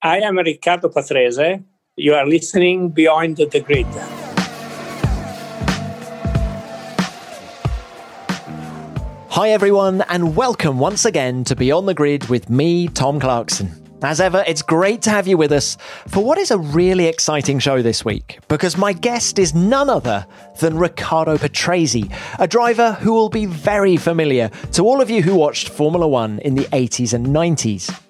[0.00, 1.64] I am Riccardo Patrese.
[1.96, 3.84] You are listening Beyond the Grid.
[9.30, 13.72] Hi, everyone, and welcome once again to Beyond the Grid with me, Tom Clarkson.
[14.00, 17.58] As ever, it's great to have you with us for what is a really exciting
[17.58, 20.24] show this week, because my guest is none other
[20.60, 22.08] than Riccardo Patrese,
[22.38, 26.38] a driver who will be very familiar to all of you who watched Formula One
[26.38, 28.00] in the 80s and 90s.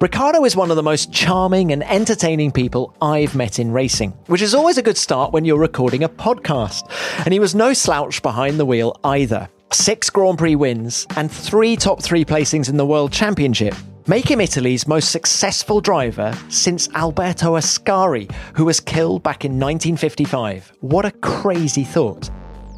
[0.00, 4.42] Riccardo is one of the most charming and entertaining people I've met in racing, which
[4.42, 6.90] is always a good start when you're recording a podcast.
[7.24, 11.76] And he was no slouch behind the wheel either six Grand Prix wins, and three
[11.76, 13.74] top three placings in the World Championship
[14.06, 20.72] make him Italy's most successful driver since Alberto Ascari, who was killed back in 1955.
[20.80, 22.30] What a crazy thought.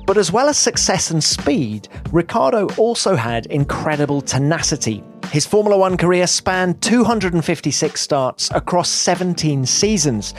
[0.07, 5.03] But as well as success and speed, Riccardo also had incredible tenacity.
[5.33, 10.33] His Formula One career spanned 256 starts across 17 seasons,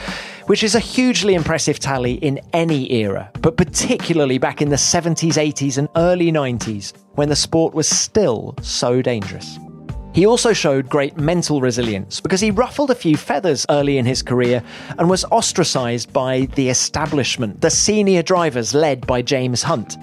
[0.46, 5.34] which is a hugely impressive tally in any era, but particularly back in the 70s,
[5.34, 9.58] 80s, and early 90s, when the sport was still so dangerous.
[10.14, 14.22] He also showed great mental resilience because he ruffled a few feathers early in his
[14.22, 14.62] career
[14.98, 19.96] and was ostracized by the establishment, the senior drivers led by James Hunt.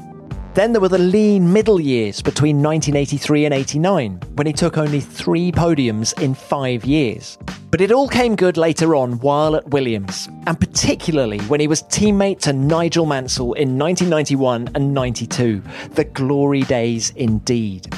[0.56, 5.02] Then there were the lean middle years between 1983 and 89, when he took only
[5.02, 7.38] three podiums in five years.
[7.72, 11.84] But it all came good later on while at Williams, and particularly when he was
[11.84, 15.62] teammate to Nigel Mansell in 1991 and 92.
[15.89, 17.94] The glory days indeed.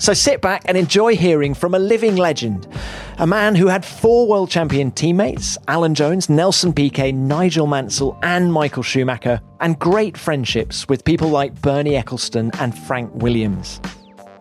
[0.00, 2.66] So sit back and enjoy hearing from a living legend,
[3.18, 8.50] a man who had four world champion teammates Alan Jones, Nelson Piquet, Nigel Mansell, and
[8.50, 13.78] Michael Schumacher, and great friendships with people like Bernie Ecclestone and Frank Williams.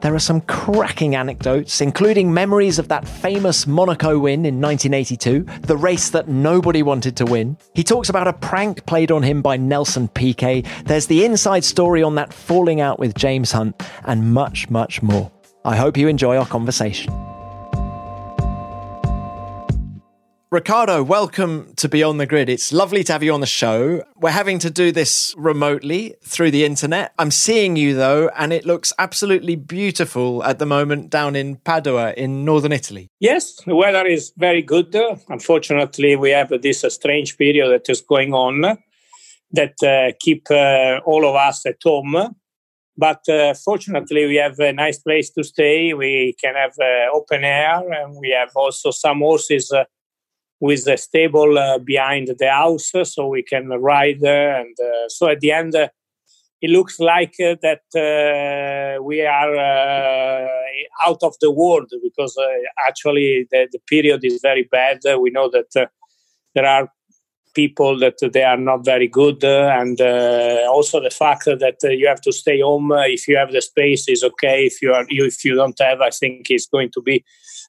[0.02, 5.76] There are some cracking anecdotes, including memories of that famous Monaco win in 1982, the
[5.76, 7.58] race that nobody wanted to win.
[7.74, 10.64] He talks about a prank played on him by Nelson Piquet.
[10.86, 15.30] There's the inside story on that falling out with James Hunt, and much, much more.
[15.66, 17.14] I hope you enjoy our conversation.
[20.52, 22.50] Riccardo, welcome to Beyond the Grid.
[22.50, 24.04] It's lovely to have you on the show.
[24.16, 27.14] We're having to do this remotely through the internet.
[27.20, 32.14] I'm seeing you though, and it looks absolutely beautiful at the moment down in Padua
[32.14, 33.10] in northern Italy.
[33.20, 34.96] Yes, the weather is very good.
[35.28, 38.78] Unfortunately, we have this uh, strange period that is going on
[39.52, 42.36] that uh, keep uh, all of us at home
[43.00, 45.94] but uh, fortunately, we have a nice place to stay.
[45.94, 49.86] We can have uh, open air, and we have also some horses uh,
[50.60, 54.22] with a stable uh, behind the house, so we can ride.
[54.22, 55.88] and uh, so at the end, uh,
[56.62, 57.84] it looks like that
[59.02, 59.56] we are
[61.08, 62.38] out of the world because
[62.86, 65.00] actually the, the, period is very bad.
[65.22, 65.88] we know that
[66.54, 66.92] there are
[67.54, 71.90] people that they are not very good uh, and uh, also the fact that uh,
[71.90, 74.66] you have to stay home if you have the space is okay.
[74.66, 77.24] If you are if you don't have i think it's going to be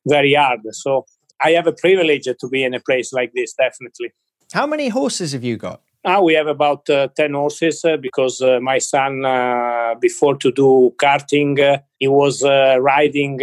[0.06, 0.60] very hard.
[0.72, 1.06] So
[1.42, 4.12] i have a privilege to be in a place like this definitely.
[4.52, 8.40] How many horses have you got now we have about uh, 10 horses uh, because
[8.40, 13.38] uh, my son, uh, before to do karting, uh, he was uh, riding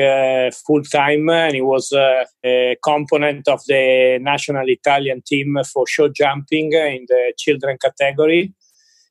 [0.66, 6.74] full time and he was a component of the national Italian team for show jumping
[6.74, 8.54] in the children category.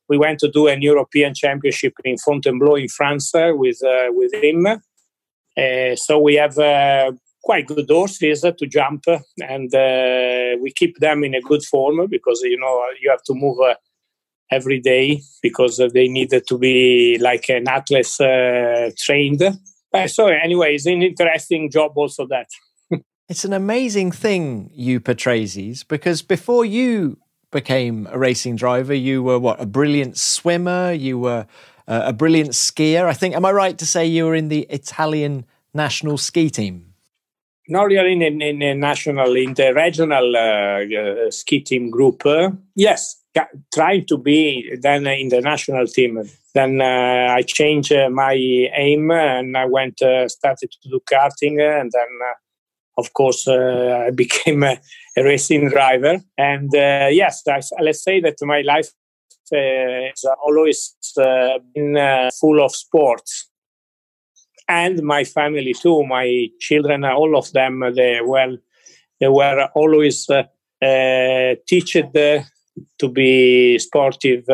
[0.09, 4.81] We went to do an European championship in Fontainebleau in France with, with him.
[5.97, 6.55] so we have
[7.47, 9.05] quite good horses to jump,
[9.39, 13.33] and uh, we keep them in a good form because you know you have to
[13.33, 13.75] move uh,
[14.51, 19.41] every day because they need to be like an athlete uh, trained.
[20.07, 22.49] so anyway, it's an interesting job also that.
[23.29, 27.17] it's an amazing thing, you Patreses, because before you
[27.51, 30.91] became a racing driver, you were what a brilliant swimmer.
[30.91, 31.47] You were
[31.87, 33.05] uh, a brilliant skier.
[33.05, 33.35] I think.
[33.35, 36.86] Am I right to say you were in the Italian national ski team?
[37.67, 42.25] Not really in, in, in a national, in the regional uh, uh, ski team group.
[42.25, 43.21] Uh, yes,
[43.73, 46.21] trying to be then in the national team.
[46.53, 51.59] Then uh, I changed uh, my aim and I went uh, started to do karting,
[51.61, 52.07] and then
[52.97, 54.79] of course I became a,
[55.17, 56.19] a racing driver.
[56.37, 58.89] And yes, I, let's say that my life
[59.51, 63.49] has always been full of sports.
[64.69, 68.57] And my family too, my children, all of them, they well,
[69.19, 70.43] they were always uh,
[70.83, 72.43] uh, taught
[72.99, 74.47] to be sportive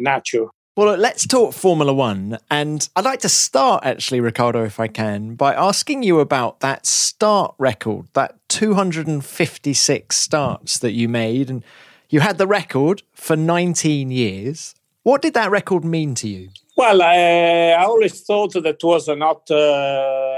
[0.00, 0.46] nature.
[0.76, 2.36] Well, let's talk Formula One.
[2.50, 6.84] And I'd like to start, actually, Riccardo, if I can, by asking you about that
[6.84, 11.48] start record, that 256 starts that you made.
[11.48, 11.62] And
[12.10, 14.74] you had the record for 19 years.
[15.04, 16.48] What did that record mean to you?
[16.76, 19.54] Well, I, I always thought that was not uh,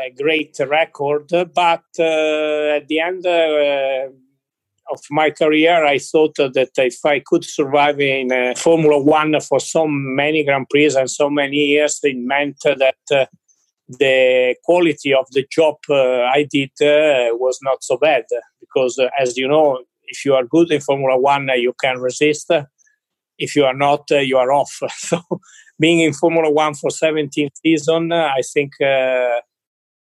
[0.06, 4.08] a great record, but uh, at the end, uh,
[4.92, 9.60] of my career, I thought that if I could survive in uh, Formula One for
[9.60, 13.26] so many Grand Prix and so many years, it meant that uh,
[13.88, 18.24] the quality of the job uh, I did uh, was not so bad.
[18.60, 22.50] Because, uh, as you know, if you are good in Formula One, you can resist.
[23.38, 24.80] If you are not, you are off.
[24.96, 25.20] so,
[25.78, 28.72] being in Formula One for 17 seasons, I think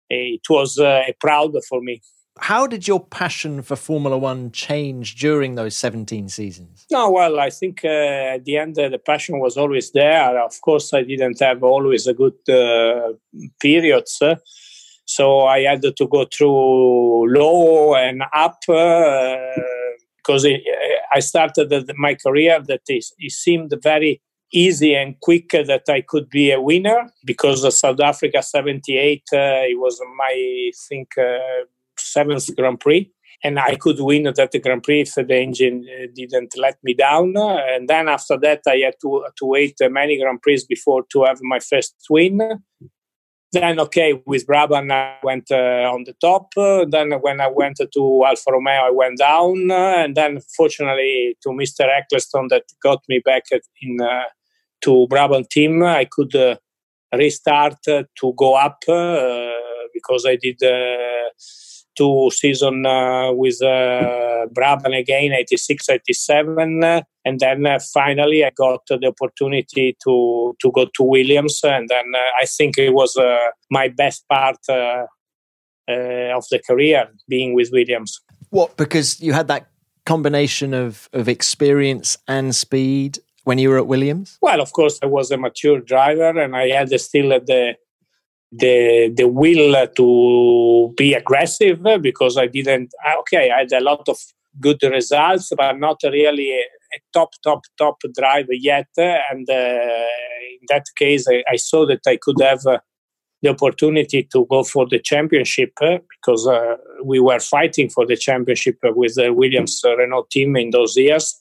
[0.09, 2.01] it was a proud for me.
[2.39, 6.85] How did your passion for Formula One change during those 17 seasons?
[6.91, 7.87] No, well, I think uh,
[8.35, 10.39] at the end uh, the passion was always there.
[10.39, 13.13] Of course, I didn't have always a good uh,
[13.59, 14.21] periods.
[14.21, 14.35] Uh,
[15.05, 20.57] so I had to go through low and up because uh,
[21.13, 24.21] I started my career that it, it seemed very
[24.53, 29.79] easy and quick that I could be a winner because South Africa 78 uh, it
[29.79, 31.65] was my I think uh,
[31.99, 33.11] seventh Grand Prix.
[33.43, 37.33] And I could win that Grand Prix if the engine uh, didn't let me down.
[37.37, 41.39] And then after that, I had to, to wait many Grand Prix before to have
[41.41, 42.41] my first win.
[43.53, 46.49] Then, okay, with Brabham, I went uh, on the top.
[46.55, 49.71] Then, when I went to Alfa Romeo, I went down.
[49.71, 51.87] And then, fortunately, to Mr.
[51.87, 53.43] Ecclestone, that got me back
[53.81, 54.23] in uh,
[54.87, 56.55] to Brabham team, I could uh,
[57.13, 58.79] restart to go up
[59.93, 60.61] because I did
[61.97, 66.83] two season uh, with uh, Brabham again, 86, 87.
[66.83, 71.59] Uh, and then uh, finally I got the opportunity to, to go to Williams.
[71.63, 73.37] And then uh, I think it was uh,
[73.71, 78.21] my best part of the career being with Williams.
[78.49, 78.77] What?
[78.77, 79.67] Because you had that
[80.05, 84.37] combination of, of experience and speed when you were at Williams?
[84.41, 87.75] Well, of course, I was a mature driver and I had still the
[88.51, 92.89] the the will to be aggressive because I didn't.
[93.19, 94.17] Okay, I had a lot of
[94.59, 96.65] good results, but not really a,
[96.95, 98.89] a top top top driver yet.
[98.97, 100.07] And uh,
[100.59, 102.65] in that case, I, I, saw that I could have.
[102.65, 102.79] Uh,
[103.43, 106.49] the opportunity to go for the championship uh, because
[107.05, 111.39] we were fighting for the championship with the Williams Renault team in those years.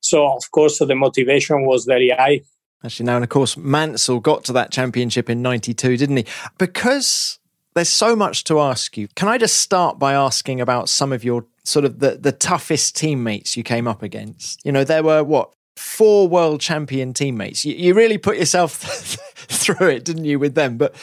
[0.00, 2.40] So, of course, the motivation was very high
[2.82, 6.24] Actually, now, and of course, Mansell got to that championship in 92, didn't he?
[6.56, 7.38] Because
[7.74, 11.22] there's so much to ask you, can I just start by asking about some of
[11.22, 14.64] your sort of the, the toughest teammates you came up against?
[14.64, 15.52] You know, there were what?
[15.76, 17.64] Four world champion teammates.
[17.64, 18.72] You, you really put yourself
[19.34, 20.76] through it, didn't you, with them?
[20.76, 20.94] But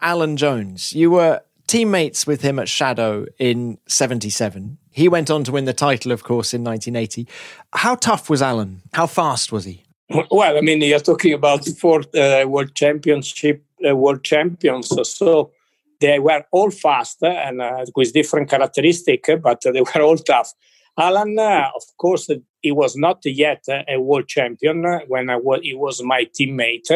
[0.00, 4.78] Alan Jones, you were teammates with him at Shadow in 77.
[4.90, 7.26] He went on to win the title, of course, in 1980.
[7.72, 8.82] How tough was Alan?
[8.92, 9.84] How fast was he?
[10.30, 14.90] Well, I mean, you're talking about four uh, world championship, uh, world champions.
[15.08, 15.52] So
[16.00, 20.52] they were all fast and uh, with different characteristics, but they were all tough.
[20.98, 22.28] Alan, uh, of course,
[22.60, 26.90] he was not yet a world champion when I was, he was my teammate,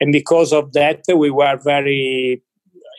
[0.00, 2.42] and because of that, we were very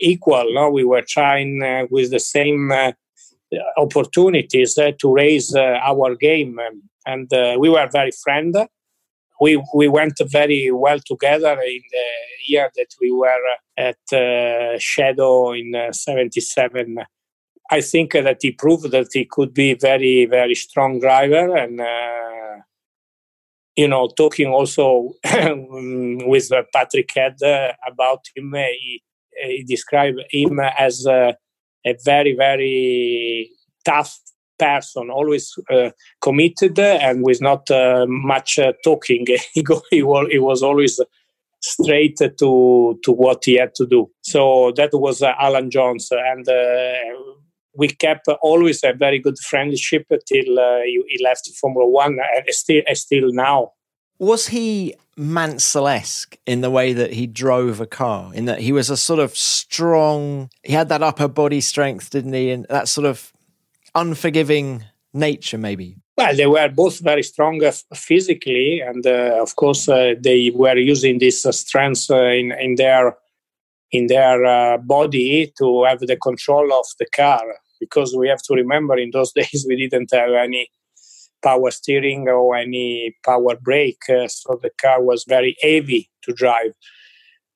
[0.00, 0.52] equal.
[0.52, 2.92] No, we were trying uh, with the same uh,
[3.76, 6.58] opportunities to raise our game,
[7.06, 7.28] and
[7.58, 8.54] we were very friend.
[9.42, 12.06] we we went very well together in the
[12.46, 13.44] year that we were
[13.76, 16.98] at uh, Shadow in '77.
[16.98, 17.04] Uh,
[17.70, 21.80] I think that he proved that he could be very very strong driver and.
[21.80, 22.28] Uh,
[23.74, 29.02] you know, talking also with Patrick Head uh, about him, he,
[29.46, 31.34] he described him as a,
[31.86, 33.50] a very, very
[33.84, 34.18] tough
[34.58, 39.26] person, always uh, committed and with not uh, much uh, talking.
[39.90, 41.00] he, was always
[41.60, 44.10] straight to to what he had to do.
[44.22, 47.32] So that was uh, Alan Jones, and uh,
[47.76, 52.44] we kept always a very good friendship till uh, he, he, left Formula One, and
[52.48, 53.72] still still now.
[54.22, 58.32] Was he Mansell-esque in the way that he drove a car?
[58.32, 62.32] In that he was a sort of strong, he had that upper body strength, didn't
[62.32, 62.52] he?
[62.52, 63.32] And that sort of
[63.96, 65.96] unforgiving nature, maybe?
[66.16, 70.76] Well, they were both very strong uh, physically, and uh, of course, uh, they were
[70.76, 73.16] using this uh, strength uh, in in their
[73.90, 77.42] in their body to have the control of the car.
[77.80, 80.70] Because we have to remember, in those days, we didn't have any
[81.42, 86.72] power steering or any power brake, uh, so the car was very heavy to drive.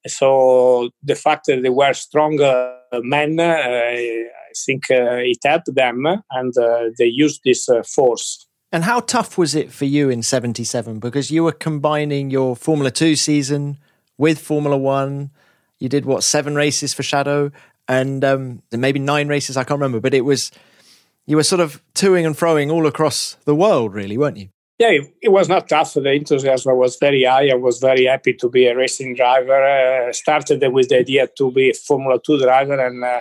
[0.07, 4.28] So the fact that they were stronger men, uh, I
[4.64, 6.55] think uh, it helped them, and
[6.99, 8.47] they used this force.
[8.73, 10.99] And how tough was it for you in 77?
[10.99, 13.78] Because you were combining your Formula 2 season
[14.19, 15.31] with Formula 1.
[15.78, 17.52] You did what, seven races for Shadow
[17.88, 20.50] and um, maybe nine races, I can't remember, but it was,
[21.26, 24.49] you were sort of toing and froing all across the world, really, weren't you?
[24.78, 25.95] Yeah, it, it was not tough.
[25.95, 27.49] The enthusiasm was very high.
[27.49, 29.64] I was very happy to be a racing driver.
[29.64, 33.21] Uh, started with the idea to be a Formula 2 driver and uh,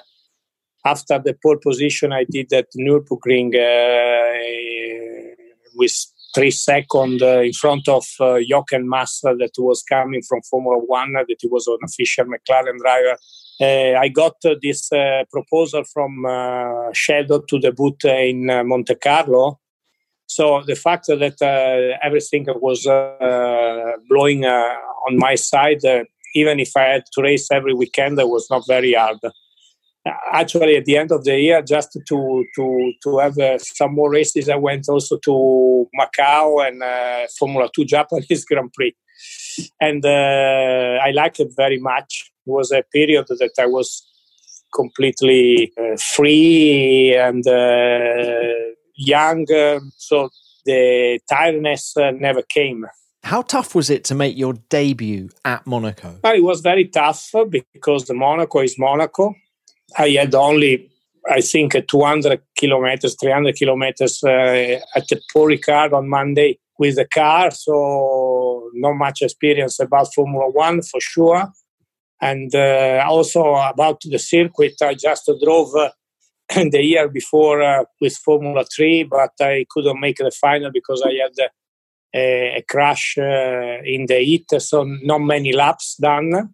[0.86, 5.36] after the pole position I did at Nürburgring uh,
[5.76, 5.94] with
[6.36, 11.14] three seconds uh, in front of uh, Jochen Mass that was coming from Formula One,
[11.14, 13.18] that he was an official McLaren driver.
[13.62, 16.26] Uh, I got uh, this uh, proposal from
[16.94, 19.60] Shadow to debut in Monte Carlo.
[20.28, 22.84] So the fact that everything was
[24.10, 25.82] blowing on my side,
[26.36, 29.20] even if I had to race every weekend, it was not very hard.
[30.32, 34.12] Actually at the end of the year just to to to have uh, some more
[34.12, 38.96] races i went also to macau and uh, formula 2 japanese grand prix.
[39.82, 44.08] And uh, i liked it very much was a period that i was
[44.74, 48.54] completely uh, free and uh,
[48.96, 49.46] young
[49.98, 50.30] so
[50.66, 52.86] the tiredness uh, never came
[53.24, 56.20] how tough was it to make your debut at Monaco?
[56.24, 59.34] Well, it was very tough because the Monaco is Monaco
[59.98, 60.90] I had only,
[61.30, 67.06] I think, 200 kilometers, 300 kilometers uh, at the Paul Ricard on Monday with the
[67.06, 67.52] car.
[67.52, 71.52] So not much experience about Formula One for sure.
[72.22, 75.90] And uh, also about the circuit, I just drove uh,
[76.50, 81.14] the year before uh, with Formula 3, but I couldn't make the final because I
[81.14, 81.50] had
[82.16, 86.54] a, crash in the heat, so not many laps done.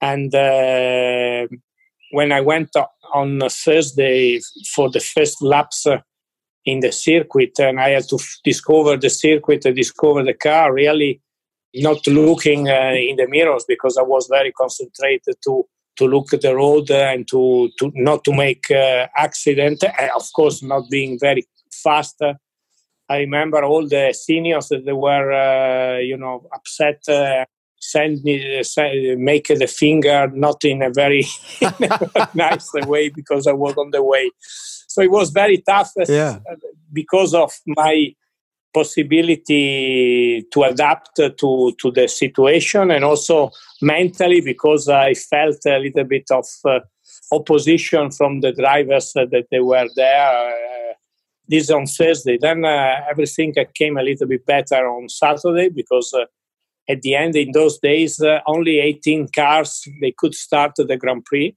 [0.00, 0.32] And
[2.10, 2.70] when I went
[3.14, 4.40] on Thursday
[4.74, 5.86] for the first laps
[6.64, 11.20] in the circuit, and I had to discover the circuit, discover the car, really
[11.74, 16.40] not looking uh, in the mirrors because I was very concentrated to to look at
[16.40, 19.84] the road and to, to not to make uh, accident.
[19.84, 22.22] And of course, not being very fast.
[23.08, 27.44] I remember all the seniors that they were, uh, you know, upset uh,
[27.78, 31.26] send me send, make the finger not in a very
[32.34, 34.30] nice way because I was on the way.
[34.88, 36.38] So it was very tough yeah.
[36.92, 38.14] because of my
[38.72, 43.50] possibility to adapt to to the situation and also
[43.80, 46.80] mentally because I felt a little bit of uh,
[47.32, 50.28] opposition from the drivers uh, that they were there.
[50.28, 50.94] Uh,
[51.48, 52.38] this on Thursday.
[52.40, 56.24] Then uh, everything came a little bit better on Saturday because uh,
[56.88, 61.24] at the end in those days uh, only 18 cars they could start the grand
[61.24, 61.54] prix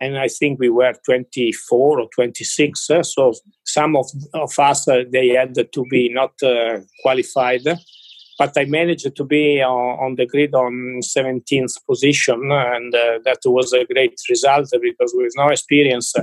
[0.00, 3.32] and i think we were 24 or 26 uh, so
[3.74, 7.64] some of, of us uh, they had to be not uh, qualified
[8.38, 10.72] but i managed to be on, on the grid on
[11.16, 16.14] 17th position and uh, that was a great result because with no experience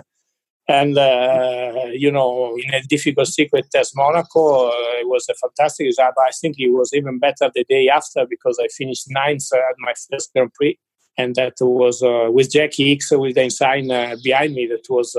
[0.68, 5.86] and uh, you know in a difficult circuit as Monaco, uh, it was a fantastic
[5.86, 6.14] result.
[6.20, 9.94] I think it was even better the day after because I finished ninth at my
[10.10, 10.78] first Grand Prix,
[11.18, 13.88] and that was uh, with Jacky Ickx with the sign
[14.24, 14.68] behind me.
[14.68, 15.10] That was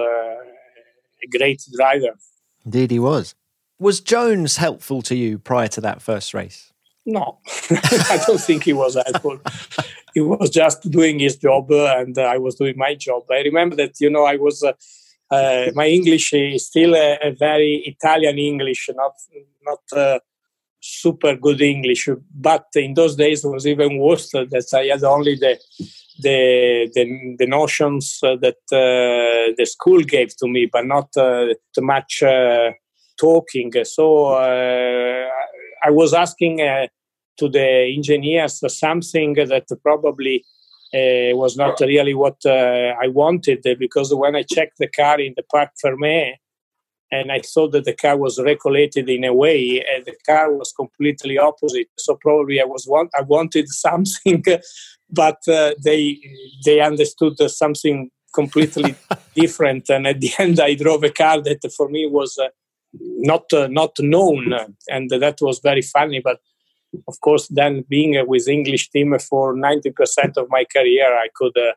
[1.22, 2.18] a great driver.
[2.64, 3.34] Indeed, he was.
[3.78, 6.72] Was Jones helpful to you prior to that first race?
[7.04, 7.38] No,
[7.70, 9.40] I don't think he was helpful.
[10.14, 13.24] he was just doing his job, uh, and I was doing my job.
[13.30, 14.62] I remember that you know I was
[15.32, 19.14] uh, my English is still a, a, very Italian English, not
[19.64, 20.20] not uh,
[20.80, 22.08] super good English.
[22.34, 25.58] But in those days, it was even worse that I had only the
[26.22, 31.82] the the, the notions that uh, the school gave to me, but not uh, too
[31.82, 32.70] much uh,
[33.18, 33.72] talking.
[33.84, 36.58] So I was asking
[37.38, 40.44] to the engineers something that probably
[40.94, 45.32] uh, was not really what uh, I wanted because when I checked the car in
[45.36, 46.34] the Parc Fermé
[47.12, 50.72] and I thought that the car was regulated in a way, and the car was
[50.72, 51.88] completely opposite.
[51.98, 54.42] So probably I was want I wanted something,
[55.10, 56.18] but uh, they
[56.64, 58.94] they understood something completely
[59.36, 59.90] different.
[59.90, 62.48] And at the end, I drove a car that for me was uh,
[62.94, 64.54] not uh, not known,
[64.88, 66.20] and that was very funny.
[66.20, 66.40] But
[67.06, 71.58] of course, then being with English team for ninety percent of my career, I could
[71.58, 71.72] uh,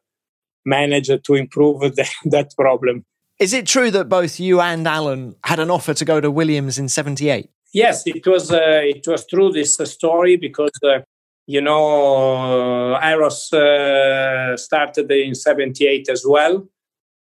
[0.66, 3.06] manage to improve the, that problem.
[3.40, 6.78] Is it true that both you and Alan had an offer to go to Williams
[6.78, 7.50] in '78?
[7.74, 8.52] Yes, it was.
[8.52, 11.00] Uh, it was true this story because uh,
[11.46, 16.66] you know Arrows uh, started in '78 as well,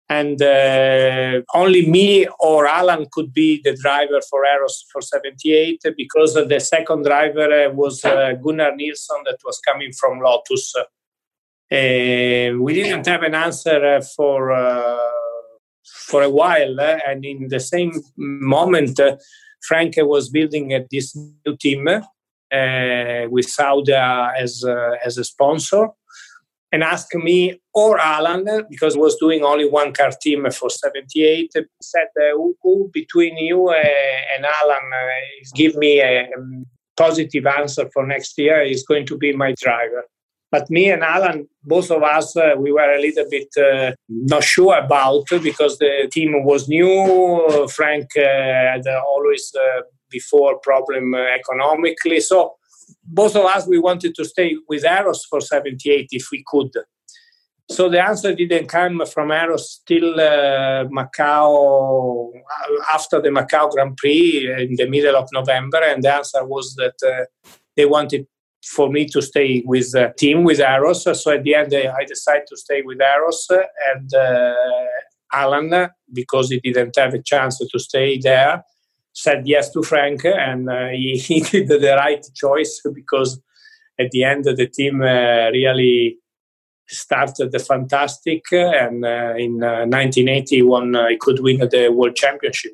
[0.10, 6.34] and uh, only me or Alan could be the driver for Arrows for 78 because
[6.36, 10.76] the second driver uh, was uh, Gunnar Nilsson that was coming from Lotus.
[10.76, 14.98] Uh, we didn't have an answer uh, for uh,
[15.84, 19.00] for a while, and in the same moment,
[19.68, 24.64] Frank was building this new team with Saudia as
[25.06, 25.88] as a sponsor
[26.74, 32.08] and asked me or Alan, because was doing only one car team for 78, said,
[32.20, 33.76] uh, who, who, between you uh,
[34.36, 36.28] and Alan uh, give me a
[36.98, 40.04] positive answer for next year is going to be my driver.
[40.54, 44.44] But me and Alan, both of us, uh, we were a little bit uh, not
[44.44, 47.68] sure about because the team was new.
[47.70, 49.52] Frank uh, had always
[50.12, 52.20] before problem economically.
[52.20, 52.54] So
[53.04, 56.72] both of us we wanted to stay with Arrows for 78 if we could.
[57.72, 62.30] So the answer didn't come from Arrows till uh, Macau
[62.94, 66.98] after the Macau Grand Prix in the middle of November, and the answer was that
[67.04, 67.26] uh,
[67.76, 68.28] they wanted
[68.64, 71.04] for me to stay with the team with Arrows.
[71.04, 73.48] So at the end, I decided to stay with Arrows
[73.94, 74.54] and uh,
[75.32, 78.64] Alan because he didn't have a chance to stay there
[79.14, 83.40] said yes to Frank, and uh, he, he, did the right choice because
[84.00, 86.18] at the end the team uh, really
[86.88, 92.74] started the fantastic, and uh, in 1980 uh, won, he could win the world championship.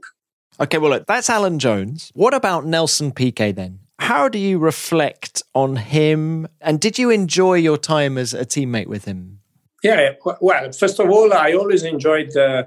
[0.59, 2.11] Okay, well, look, that's Alan Jones.
[2.15, 3.79] What about Nelson Piquet then?
[3.99, 6.47] How do you reflect on him?
[6.61, 9.41] And did you enjoy your time as a teammate with him?
[9.83, 12.63] Yeah, well, first of all, I always enjoyed uh,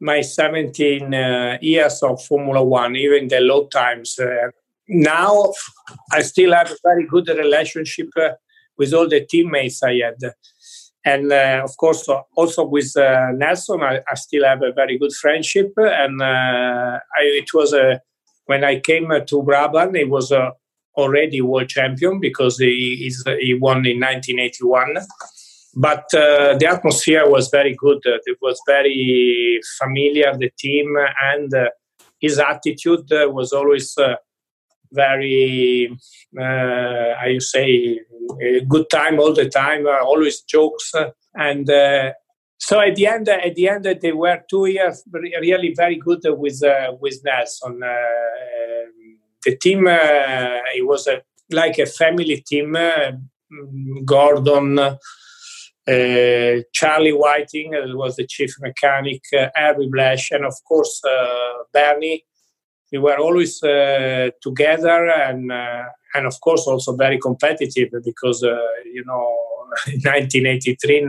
[0.00, 4.18] my 17 uh, years of Formula One, even the low times.
[4.18, 4.50] Uh,
[4.88, 5.52] now
[6.12, 8.30] I still have a very good relationship uh,
[8.76, 10.32] with all the teammates I had.
[11.04, 15.12] And uh, of course, also with uh, Nelson, I, I, still have a very good
[15.12, 15.72] friendship.
[15.76, 16.24] And uh,
[17.18, 17.72] I, it was
[18.48, 20.32] when I came to Brabham, he was
[20.96, 24.96] already world champion because he, he won in 1981
[25.78, 27.98] but uh, the atmosphere was very good.
[28.04, 30.96] Uh, it was very familiar, the team,
[31.32, 31.68] and uh,
[32.18, 34.16] his attitude uh, was always uh,
[34.90, 35.88] very,
[36.36, 38.00] uh, I say,
[38.66, 40.92] good time all the time, always jokes.
[41.34, 41.70] and
[42.58, 46.60] so at the end, at the end, they were two years really very good with
[47.00, 47.80] with Nelson.
[49.44, 52.76] the team, it was a, like a family team.
[54.04, 54.78] Gordon,
[55.88, 61.64] uh, Charlie Whiting uh, was the chief mechanic, uh, Herbie Blash, and of course uh,
[61.72, 62.24] Bernie.
[62.92, 69.04] We were always uh, together, and uh, and of course also very competitive because you
[69.06, 69.36] know
[69.86, 71.08] in 1983,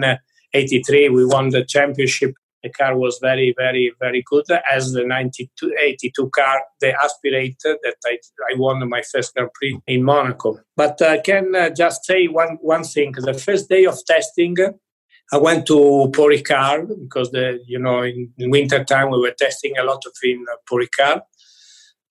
[0.54, 2.34] 83 we won the championship
[2.64, 4.46] the car was very, very, very good.
[4.70, 8.18] As the 92, 82 car, the Aspirator that I,
[8.52, 10.60] I won my first Grand Prix in Monaco.
[10.76, 13.14] But I can uh, just say one, one thing.
[13.14, 14.58] The first day of testing,
[15.32, 19.36] I went to Paul Ricard because the you know in, in winter time we were
[19.38, 20.86] testing a lot of in uh, Paul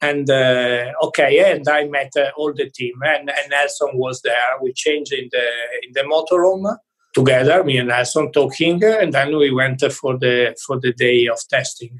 [0.01, 4.37] And uh, okay, and I met uh, all the team, and, and Nelson was there.
[4.63, 5.47] We changed in the
[5.83, 6.77] in the motor motorhome,
[7.19, 11.41] together, me and Nelson talking, and then we went for the for the day of
[11.49, 11.99] testing.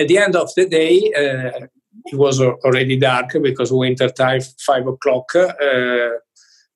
[0.00, 1.66] At the end of the day, uh,
[2.06, 6.10] it was already dark because winter time, five o'clock, uh,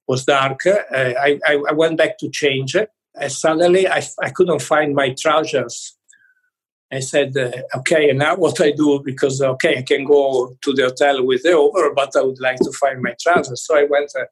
[0.06, 0.66] was dark.
[0.66, 5.96] Uh, I, I, went back to change, and suddenly I, I couldn't find my trousers.
[6.92, 9.00] I said, uh, okay, and now what I do?
[9.04, 12.58] Because, okay, I can go to the hotel with the over, but I would like
[12.58, 13.64] to find my trousers.
[13.66, 14.26] So I went uh,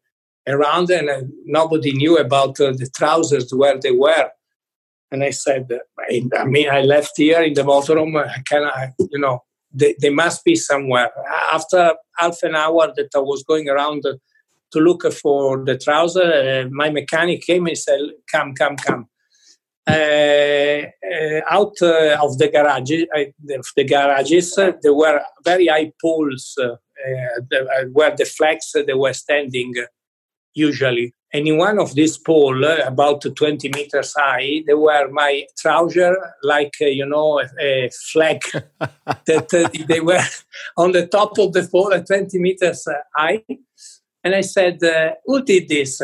[0.47, 4.31] around and uh, nobody knew about uh, the trousers where they were.
[5.11, 5.69] And I said,
[6.11, 8.17] I mean, I left here in the motorhome.
[8.17, 11.11] I can, I, you know, they, they, must be somewhere.
[11.53, 16.69] After half an hour that I was going around to look for the trouser, uh,
[16.71, 18.01] my mechanic came and said,
[18.31, 19.09] "Come, come, come."
[19.87, 22.47] Uh, uh, out uh, of the
[23.57, 26.57] of the garages, there were very high poles
[27.93, 29.75] where the flags they were standing
[30.55, 31.15] usually.
[31.35, 36.17] And in one of these pole, uh, about 20 meters high, there were my trousers,
[36.43, 38.43] like, uh, you know, a, a flag
[38.81, 40.21] that uh, they were
[40.77, 43.43] on the top of the pole at 20 meters uh, high.
[44.23, 46.03] And I said, uh, who did this?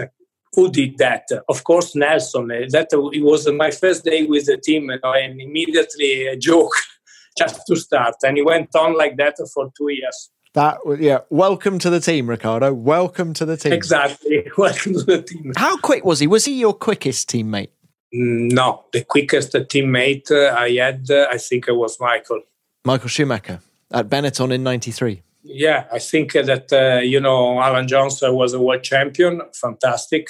[0.54, 1.24] Who did that?
[1.48, 2.50] Of course, Nelson.
[2.50, 6.72] Uh, that it was my first day with the team, and immediately a joke
[7.38, 8.14] just to start.
[8.22, 10.30] And he went on like that for two years.
[10.59, 11.21] That yeah.
[11.31, 12.75] Welcome to the team, Riccardo.
[12.75, 13.73] Welcome to the team.
[13.73, 14.44] Exactly.
[14.59, 15.53] Welcome to the team.
[15.55, 16.27] How quick was he?
[16.27, 17.68] Was he your quickest teammate?
[18.12, 22.42] Mm, no, the quickest teammate uh, I had, uh, I think it was Michael.
[22.85, 23.61] Michael Schumacher
[23.92, 25.23] at Benetton in '93.
[25.44, 30.29] Yeah, I think that uh, you know Alan Jones was a world champion, fantastic.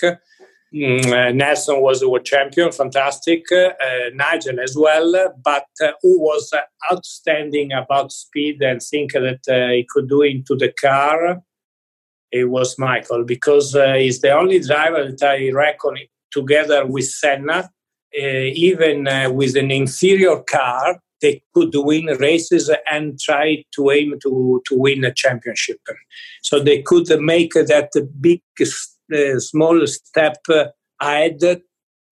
[0.75, 3.45] Mm, uh, Nelson was a world champion, fantastic.
[3.51, 6.53] Uh, Nigel as well, but uh, who was
[6.93, 11.41] outstanding about speed and think that uh, he could do into the car,
[12.31, 15.97] it was Michael because uh, he's the only driver that I reckon
[16.31, 17.71] together with Senna,
[18.15, 24.63] uh, even with an inferior car, they could win races and try to aim to,
[24.67, 25.79] to win a championship.
[26.43, 28.65] So they could make that big uh,
[29.39, 30.39] small step
[31.01, 31.63] ahead,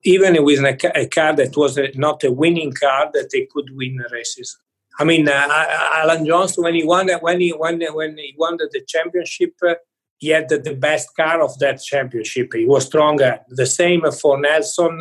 [0.05, 3.99] even with a, a car that was not a winning car, that they could win
[4.13, 4.57] races.
[4.99, 5.49] I mean, uh,
[5.95, 9.75] Alan Jones when he won when he won when he won the championship, uh,
[10.19, 12.53] he had the, the, best car of that championship.
[12.55, 13.41] He was stronger.
[13.49, 15.01] The same for Nelson.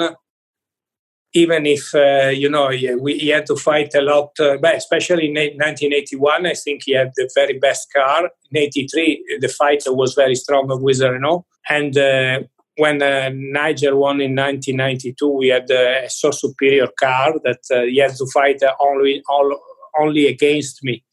[1.34, 4.75] Even if uh, you know he, we, he, had to fight a lot, uh, but
[4.75, 8.29] especially in 1981, I think he had the very best car.
[8.51, 12.39] In '83, the fight was very strong with Renault, and uh,
[12.78, 17.84] when uh, Nigel won in 1992, we had uh, a so superior car that uh,
[17.84, 19.58] he had to fight only all,
[19.99, 21.04] only against me.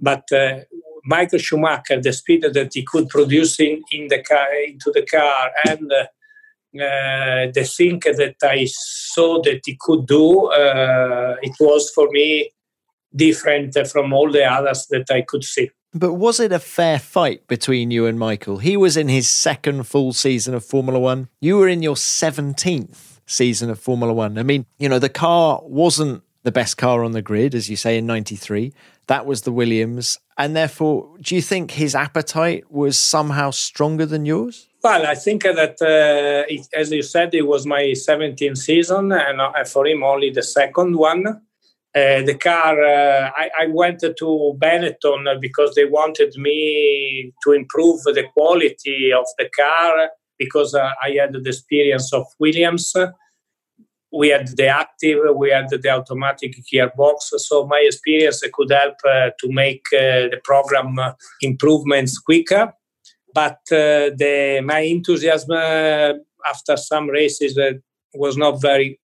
[0.00, 0.60] But uh,
[1.04, 5.50] Michael Schumacher, the speed that he could produce in, in the car, into the car,
[5.68, 6.06] and uh,
[6.82, 12.50] uh, the thing that I saw that he could do, it was for me
[13.14, 15.70] different from all the others that I could see.
[15.94, 18.58] But was it a fair fight between you and Michael?
[18.58, 21.28] He was in his second full season of Formula One.
[21.40, 24.36] You were in your 17th season of Formula One.
[24.36, 27.76] I mean, you know, the car wasn't the best car on the grid, as you
[27.76, 28.72] say, in 93.
[29.06, 30.18] That was the Williams.
[30.36, 34.68] And therefore, do you think his appetite was somehow stronger than yours?
[34.82, 39.40] Well, I think that, uh, it, as you said, it was my 17th season, and
[39.40, 41.40] uh, for him, only the second one.
[41.96, 48.02] Uh, the car, uh, I, I, went to Benetton because they wanted me to improve
[48.02, 52.92] the quality of the car because uh, I had the experience of Williams.
[54.12, 59.30] We had the active, we had the automatic gearbox, so my experience could help uh,
[59.38, 60.96] to make uh, the program
[61.42, 62.72] improvements quicker.
[63.32, 65.52] But the, my enthusiasm
[66.44, 67.56] after some races
[68.14, 68.98] was not very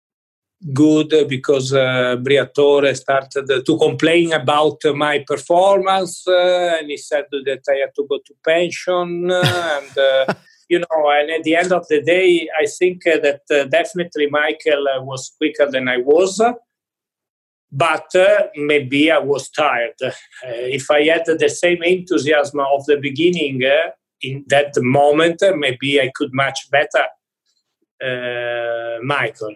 [0.75, 7.63] good because uh, Briatore started to complain about my performance uh, and he said that
[7.69, 10.35] I had to go to pension and uh,
[10.69, 14.87] you know and at the end of the day I think that uh, definitely Michael
[14.87, 16.43] uh, was quicker than I was
[17.73, 19.95] but uh, maybe I was tired.
[20.43, 23.63] If I had the same enthusiasm of the beginning
[24.21, 27.07] in that moment maybe I could match better
[29.03, 29.55] Michael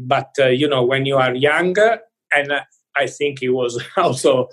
[0.00, 1.74] but uh, you know when you are young
[2.32, 2.60] and uh,
[2.96, 4.48] i think he was also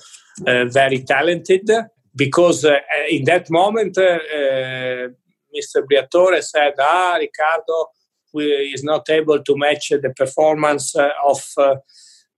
[0.48, 1.70] uh, very talented
[2.16, 2.78] because uh,
[3.10, 5.08] in that moment uh, uh,
[5.56, 7.88] mr briatore said ah riccardo
[8.34, 11.42] is not able to match the performance of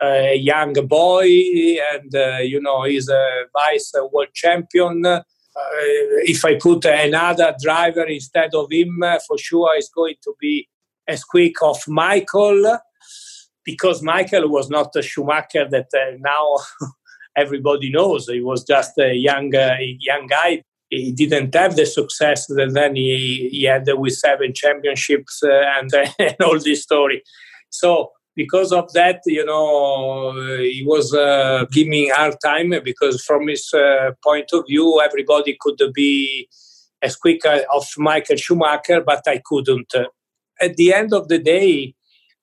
[0.02, 1.28] a young boy
[1.94, 2.12] and
[2.42, 5.04] you know he's a vice world champion.
[6.26, 10.68] If i put another driver instead of him for sure it's going to be
[11.08, 12.80] as quick of michael
[13.66, 16.58] because Michael was not a Schumacher that uh, now
[17.38, 18.28] everybody knows.
[18.28, 20.64] He was just a young, uh, young guy.
[20.90, 25.92] He didn't have the success that then he, he had with seven championships uh, and,
[26.20, 27.24] and all this story.
[27.70, 33.74] So because of that, you know, he was uh, giving hard time because from his
[33.74, 36.48] uh, point of view, everybody could be
[37.02, 37.64] as quick as
[37.98, 39.94] Michael Schumacher, but I couldn't.
[40.62, 41.96] At the end of the day,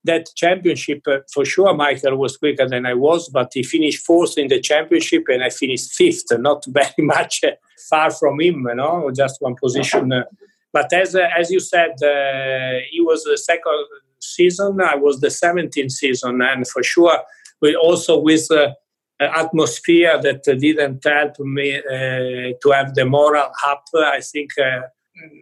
[0.05, 4.39] that championship, uh, for sure, Michael was quicker than I was, but he finished fourth
[4.39, 7.51] in the championship and I finished fifth, not very much uh,
[7.89, 10.13] far from him, you know, just one position.
[10.13, 10.25] Uh,
[10.73, 13.87] but as uh, as you said, uh, he was the second
[14.21, 17.19] season, I was the 17th season, and for sure,
[17.61, 18.71] we also with uh,
[19.19, 23.85] atmosphere that didn't help me to have the moral up.
[23.95, 24.51] I think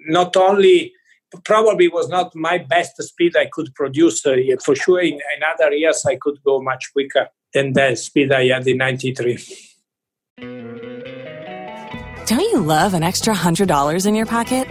[0.07, 0.93] not only
[1.45, 4.25] probably was not my best speed I could produce.
[4.25, 8.33] Uh, for sure, in, in other years, I could go much quicker than the speed
[8.33, 9.39] I had in 93.
[12.27, 14.69] Don't you love an extra $100 in your pocket?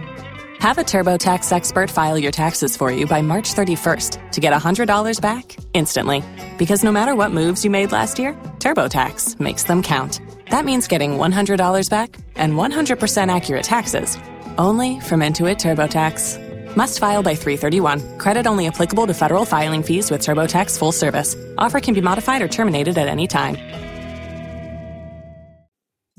[0.60, 5.22] Have a TurboTax expert file your taxes for you by March 31st to get $100
[5.22, 6.24] back instantly.
[6.58, 10.20] Because no matter what moves you made last year, TurboTax makes them count.
[10.50, 14.17] That means getting $100 back and 100% accurate taxes
[14.58, 16.47] only from Intuit TurboTax.
[16.78, 18.20] Must file by 331.
[18.20, 21.36] Credit only applicable to federal filing fees with TurboTax full service.
[21.58, 23.58] Offer can be modified or terminated at any time.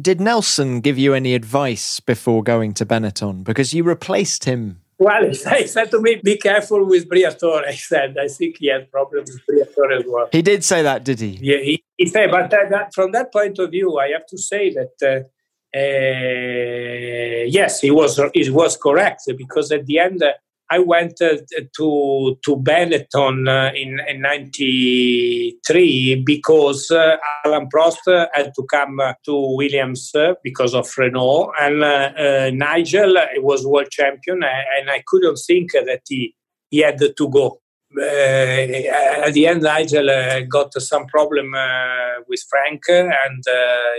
[0.01, 3.44] Did Nelson give you any advice before going to Benetton?
[3.44, 4.81] Because you replaced him.
[4.99, 7.64] Well, he said to me, be careful with Briatore.
[7.64, 10.29] I said, I think he had problems with Briatore as well.
[10.33, 11.38] He did say that, did he?
[11.40, 14.38] Yeah, he, he said, but that, that, from that point of view, I have to
[14.38, 14.94] say that.
[15.01, 15.29] Uh,
[15.77, 20.33] uh, yes, he was he was correct because at the end uh,
[20.70, 21.38] I went uh,
[21.76, 29.57] to to Benetton uh, in, in '93 because uh, Alain Prost had to come to
[29.57, 36.35] Williams because of Renault, and Nigel was world champion, and I couldn't think that he
[36.70, 37.62] he had to go.
[37.96, 43.42] Uh, at the end, Nigel uh, got some problem uh, with Frank, and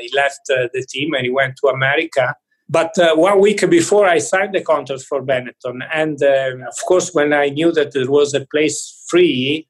[0.01, 2.36] he left the team and he went to America.
[2.69, 5.79] But uh, one week before, I signed the contract for Benetton.
[5.91, 9.67] And uh, of course, when I knew that there was a place free,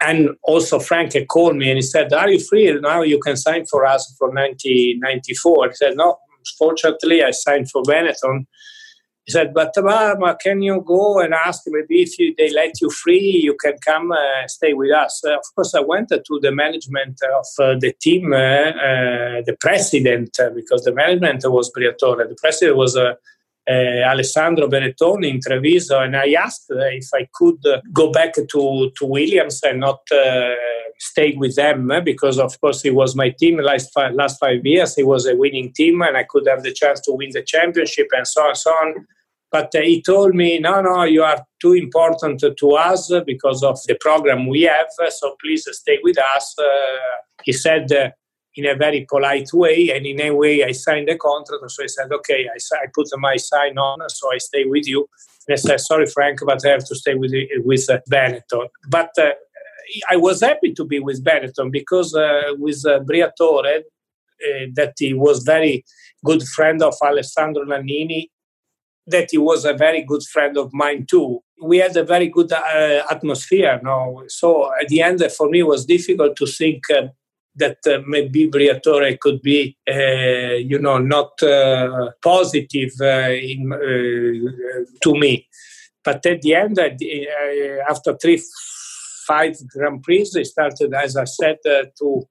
[0.00, 2.70] and also Frank called me and he said, Are you free?
[2.80, 5.68] Now you can sign for us for 1994.
[5.68, 6.18] I said, No,
[6.58, 8.46] fortunately, I signed for Benetton.
[9.26, 12.90] He said, but uh, can you go and ask maybe if you, they let you
[12.90, 15.22] free, you can come uh, stay with us?
[15.26, 19.56] Uh, of course, I went to the management of uh, the team, uh, uh, the
[19.58, 22.28] president, because the management was Briatore.
[22.28, 22.98] The president was
[23.66, 28.46] Alessandro Benettoni in Treviso, and I asked if I could go back to,
[28.94, 30.00] to Williams and not
[31.10, 34.96] stay with them because, of course, it was my team last five, last five years.
[34.96, 38.08] It was a winning team, and I could have the chance to win the championship
[38.12, 39.06] and so on and so on.
[39.52, 43.78] But uh, he told me, no, no, you are too important to us because of
[43.86, 44.88] the program we have.
[45.10, 46.54] So please stay with us.
[46.58, 48.10] Uh, he said uh,
[48.56, 51.70] in a very polite way, and in a way, I signed the contract.
[51.70, 55.06] So I said, okay, I, I put my sign on, so I stay with you.
[55.46, 57.32] And I said, sorry, Frank, but I have to stay with
[57.70, 58.68] with Benetton.
[58.88, 59.32] But uh,
[60.10, 65.14] I was happy to be with Benetton because uh, with uh, Briatore, uh, that he
[65.14, 65.84] was very
[66.24, 68.28] good friend of Alessandro Nannini
[69.06, 71.42] that he was a very good friend of mine too.
[71.62, 73.80] We had a very good uh, atmosphere.
[73.82, 77.08] No, so at the end, for me, was difficult to think uh,
[77.56, 83.70] that uh, maybe Briatore could be, uh, you know, not uh, positive uh, in,
[85.02, 85.46] to me.
[86.02, 86.78] But at the end,
[87.88, 88.42] after three,
[89.26, 92.22] five Grand Prix, I started, as I said, to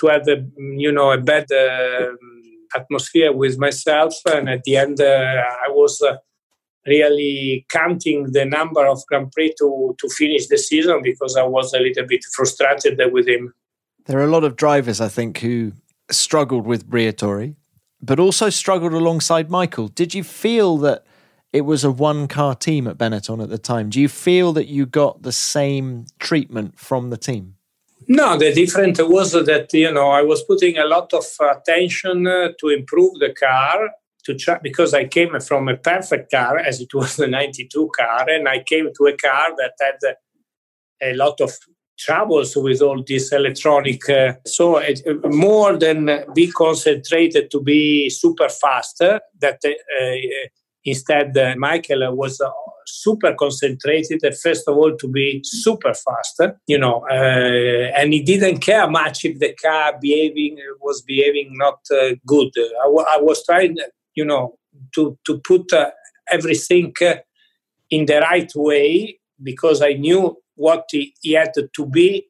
[0.00, 2.16] to have a, you know, a better
[2.74, 4.14] atmosphere with myself.
[4.26, 6.16] And at the end, uh, I was uh,
[6.86, 11.74] really counting the number of Grand Prix to, to finish the season because I was
[11.74, 13.52] a little bit frustrated with him.
[14.06, 15.72] There are a lot of drivers, I think, who
[16.10, 17.54] struggled with Briatore,
[18.00, 19.88] but also struggled alongside Michael.
[19.88, 21.04] Did you feel that
[21.52, 23.90] it was a one car team at Benetton at the time?
[23.90, 27.56] Do you feel that you got the same treatment from the team?
[28.08, 32.48] No, the difference was that you know I was putting a lot of attention uh,
[32.58, 33.90] to improve the car
[34.24, 38.28] to try because I came from a perfect car as it was the 92 car
[38.28, 40.16] and I came to a car that had
[41.02, 41.52] a lot of
[41.98, 48.48] troubles with all this electronic uh, so it, more than be concentrated to be super
[48.48, 49.60] fast uh, that
[50.84, 52.50] instead uh, Michael was uh,
[52.86, 58.58] super concentrated first of all to be super fast you know uh, and he didn't
[58.58, 62.50] care much if the car behaving was behaving not uh, good.
[62.56, 63.76] I, w- I was trying
[64.14, 64.58] you know
[64.94, 65.90] to to put uh,
[66.30, 67.16] everything uh,
[67.90, 72.26] in the right way because i knew what he, he, had to be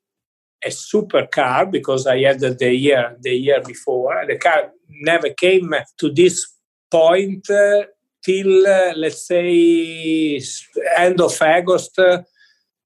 [0.65, 4.25] a super car because i had the year the year before.
[4.27, 6.47] The car never came to this
[6.91, 7.85] point uh,
[8.31, 10.40] till uh, let's say
[10.97, 12.23] end of August, uh,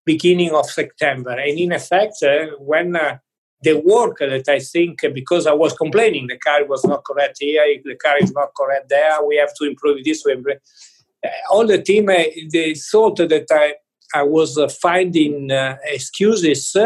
[0.04, 1.32] beginning of September.
[1.32, 3.18] And in effect, uh, when uh,
[3.62, 7.36] the work that I think uh, because I was complaining the car was not correct
[7.40, 10.36] here, the car is not correct there, we have to improve this way.
[10.36, 13.74] Uh, all the team they thought that I
[14.14, 15.50] I was finding
[15.96, 16.76] excuses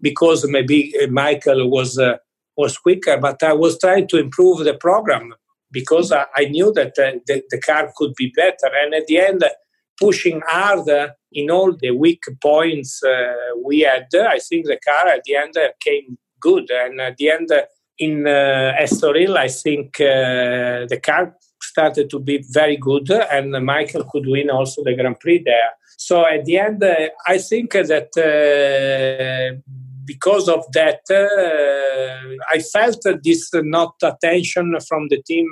[0.00, 0.78] because maybe
[1.10, 2.00] Michael was
[2.56, 5.34] was quicker, but I was trying to improve the program
[5.72, 8.70] because I, I knew that uh, the, the, car could be better.
[8.82, 9.42] And at the end,
[9.98, 13.32] pushing harder in all the weak points uh,
[13.64, 14.08] we had.
[14.14, 17.50] I think the car at the end came good, and at the end
[17.98, 24.04] in uh, Estoril, I think uh, the car started to be very good, and Michael
[24.10, 25.72] could win also the Grand Prix there.
[25.96, 29.60] So at the end, uh, I think that uh,
[30.04, 35.48] because of that, uh, I felt this not attention from the team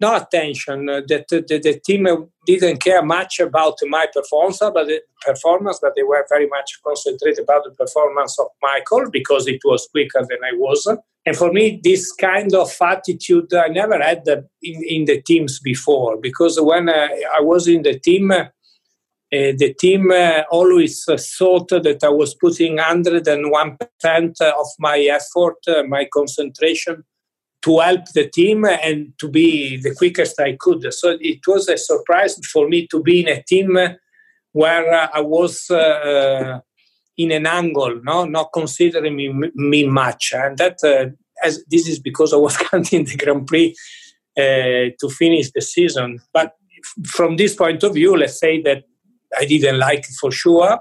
[0.00, 2.06] no attention uh, that the, the, team
[2.46, 7.44] didn't care much about my performance but the performance but they were very much concentrated
[7.44, 10.86] about the performance of michael because it was quicker than i was.
[11.26, 14.26] And for me this kind of attitude i never had
[14.62, 18.44] in, in the teams before because when uh, i was in the team uh,
[19.56, 26.06] the team uh, always uh, thought that I was putting 101% of my effort, my
[26.12, 27.04] concentration
[27.62, 30.92] to help the team and to be the quickest I could.
[30.92, 33.78] So it was a surprise for me to be in a team
[34.52, 36.60] where I was uh,
[37.16, 41.10] in an angle, no, not considering me, me much, and that uh,
[41.42, 43.74] as this is because I was counting the Grand Prix
[44.36, 46.20] uh, to finish the season.
[46.32, 46.52] But
[47.06, 48.84] from this point of view, let's say that
[49.38, 50.78] I didn't like for sure,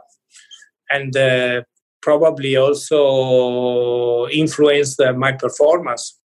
[0.89, 1.61] and uh,
[2.01, 6.19] probably also influenced uh, my performance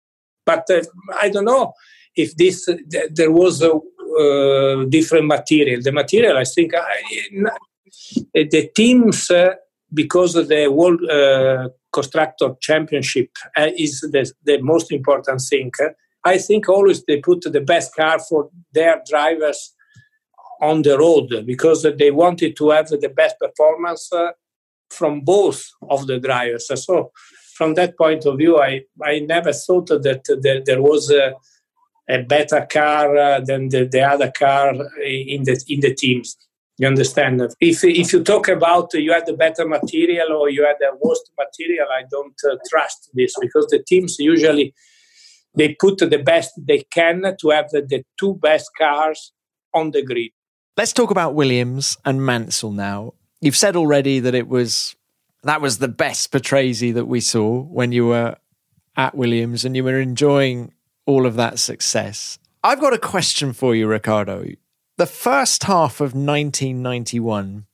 [0.48, 0.82] but uh,
[1.20, 1.74] I don't know
[2.16, 5.82] if this th- there was a uh, different material.
[5.82, 6.72] The material, I think,
[8.32, 9.54] the teams uh,
[9.92, 13.28] because the World uh, Constructor Championship
[13.76, 15.70] is the, the most important thing.
[16.24, 19.74] I think always they put the best car for their drivers
[20.60, 24.30] on the road because they wanted to have the best performance uh,
[24.90, 26.70] from both of the drivers.
[26.84, 27.12] So
[27.54, 31.34] from that point of view, I, I never thought that there, there was a,
[32.08, 34.70] a better car uh, than the, the other car
[35.04, 36.36] in the in the teams.
[36.78, 37.42] You understand?
[37.60, 41.30] If if you talk about you had the better material or you had the worst
[41.36, 44.72] material, I don't uh, trust this because the teams usually
[45.56, 49.32] they put the best they can to have the, the two best cars
[49.74, 50.30] on the grid.
[50.76, 53.14] Let's talk about Williams and Mansell now.
[53.40, 54.96] You've said already that it was
[55.42, 58.36] that was the best Patrese that we saw when you were
[58.96, 60.72] at Williams and you were enjoying
[61.06, 62.38] all of that success.
[62.62, 64.46] I've got a question for you, Riccardo.
[64.96, 67.66] The first half of 1991,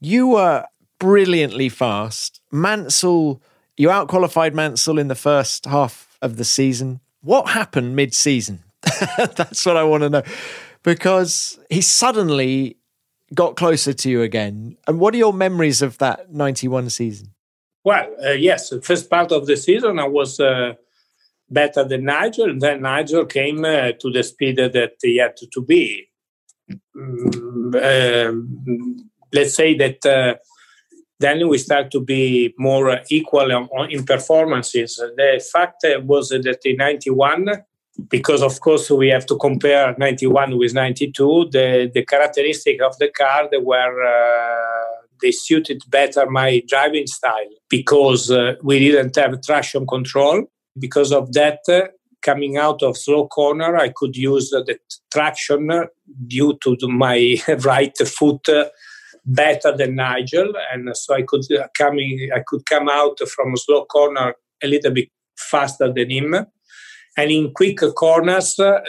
[0.00, 0.64] you were
[1.00, 2.40] brilliantly fast.
[2.52, 3.42] Mansell,
[3.76, 7.00] you outqualified Mansell in the first half of the season.
[7.20, 8.62] What happened mid season?
[9.16, 10.22] That's what I want to know.
[10.82, 12.76] Because he suddenly
[13.34, 14.76] got closer to you again.
[14.86, 17.34] And what are your memories of that 91 season?
[17.84, 20.74] Well, uh, yes, the first part of the season I was uh,
[21.50, 25.62] better than Nigel, and then Nigel came uh, to the speed that he had to,
[25.62, 26.08] be.
[26.96, 28.96] Mm,
[29.32, 30.34] let's say that uh,
[31.18, 34.96] then we start to be more equal in performances.
[34.96, 37.46] The fact was that in 91,
[38.08, 43.08] because of course we have to compare 91 with 92 the the characteristic of the
[43.08, 49.40] car they were uh, they suited better my driving style because uh, we didn't have
[49.40, 50.44] traction control.
[50.78, 51.82] Because of that uh,
[52.22, 54.78] coming out of slow corner i could use the
[55.12, 55.68] traction
[56.26, 58.64] due to my right foot uh,
[59.26, 60.52] better than nigel.
[60.72, 64.92] And so i could uh, coming i could come out from slow corner a little
[64.92, 66.46] bit faster than him
[67.16, 68.80] and in quick corners uh,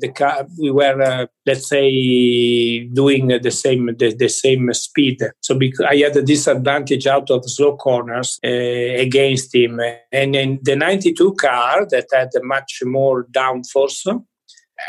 [0.00, 5.20] the car, we were uh, let's say doing the same the, the, same speed.
[5.40, 9.80] So i had a disadvantage out of slow corners uh, against him.
[10.12, 14.22] And in the 92 car that had much more downforce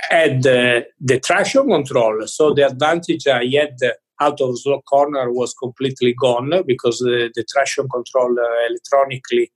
[0.09, 2.27] had uh, the traction control.
[2.27, 3.77] So the advantage i had
[4.19, 9.51] out of slow corner was completely gone because the, the traction control uh, electronically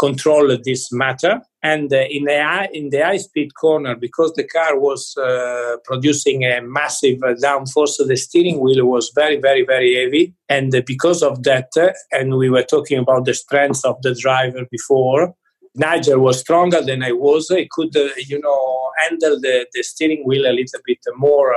[0.00, 1.40] control this matter.
[1.62, 6.44] And uh, in the in the high speed corner, because the car was uh, producing
[6.44, 10.34] a massive uh, downforce, the steering wheel was very, very, very heavy.
[10.48, 11.70] And because of that,
[12.10, 15.34] and we were talking about the strength of the driver before,
[15.74, 17.48] Nigel was stronger than I was.
[17.48, 21.54] He could, uh, you know, handle the, the steering wheel a little bit more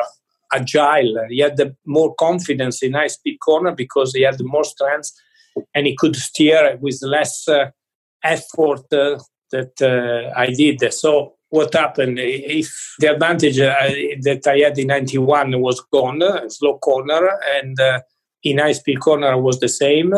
[0.51, 1.26] agile.
[1.30, 5.11] He had the more confidence in high speed corner because he had more strength
[5.74, 7.72] and he could steer with less uh,
[8.24, 9.19] effort uh,
[9.51, 10.93] that uh, I did.
[10.93, 13.74] So what happened if the advantage uh,
[14.21, 17.78] that I had in 91 was gone, slow corner, and
[18.43, 20.13] in high speed corner was the same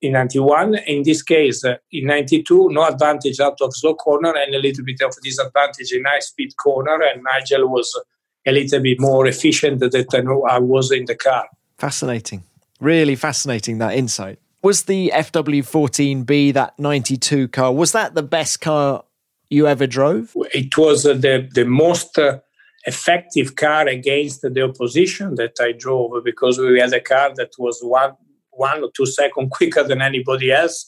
[0.00, 0.76] in 91.
[0.86, 4.84] In this case, uh, in 92, no advantage out of slow corner and a little
[4.84, 7.00] bit of disadvantage in high speed corner.
[7.02, 7.98] And Nigel was
[8.46, 11.46] a little bit more efficient than I was in the car.
[11.78, 12.44] Fascinating.
[12.80, 14.38] Really fascinating that insight.
[14.64, 19.04] Was the FW14B, that 92 car, was that the best car
[19.50, 20.32] you ever drove?
[20.54, 22.38] It was uh, the, the most uh,
[22.86, 27.80] effective car against the opposition that I drove because we had a car that was
[27.82, 28.12] one,
[28.52, 30.86] one or two seconds quicker than anybody else.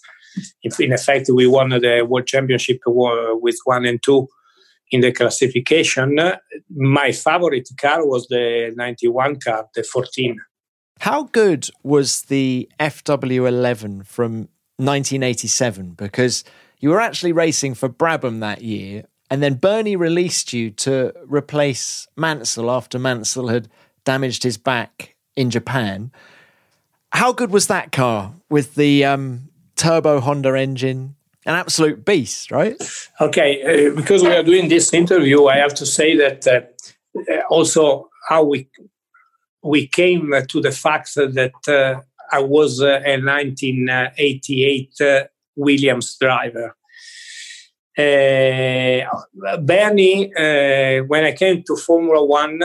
[0.63, 4.27] If in effect we won the World Championship with one and two
[4.91, 6.19] in the classification,
[6.75, 10.41] my favorite car was the 91 car, the 14.
[11.01, 15.91] How good was the FW11 from 1987?
[15.91, 16.45] Because
[16.81, 22.09] you were actually racing for Brabham that year, and then Bernie released you to replace
[22.17, 23.69] Mansell after Mansell had
[24.05, 26.13] damaged his back in Japan.
[27.13, 31.15] How good was that car with the um, turbo Honda engine?
[31.45, 32.75] An absolute beast, right?
[33.21, 38.11] Okay, uh, because we are doing this interview, I have to say that uh, also
[38.29, 38.69] how we
[39.67, 42.01] we came to the fact that uh,
[42.31, 45.25] I was a 1988 uh,
[45.57, 46.77] Williams driver.
[47.99, 49.01] Uh,
[49.59, 50.31] Bernie,
[51.07, 52.63] when I came to Formula One,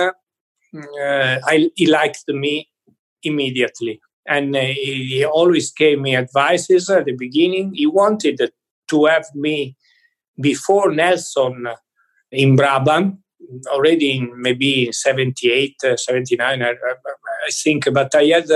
[0.74, 2.70] I, he liked me
[3.24, 3.99] immediately.
[4.28, 7.74] And he always gave me advices at the beginning.
[7.74, 8.52] He wanted
[8.89, 9.76] to have me
[10.39, 11.68] before Nelson
[12.32, 13.20] in Brabham,
[13.68, 17.86] already in maybe 78, uh, 79, I, I, think.
[17.93, 18.52] But I had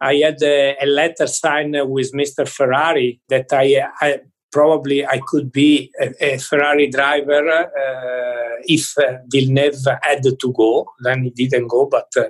[0.00, 2.46] I had a, a, letter signed with Mr.
[2.46, 4.20] Ferrari that I, I
[4.52, 10.86] probably I could be a, a Ferrari driver uh, if uh, Villeneuve had to go.
[11.00, 12.28] Then he didn't go, but uh,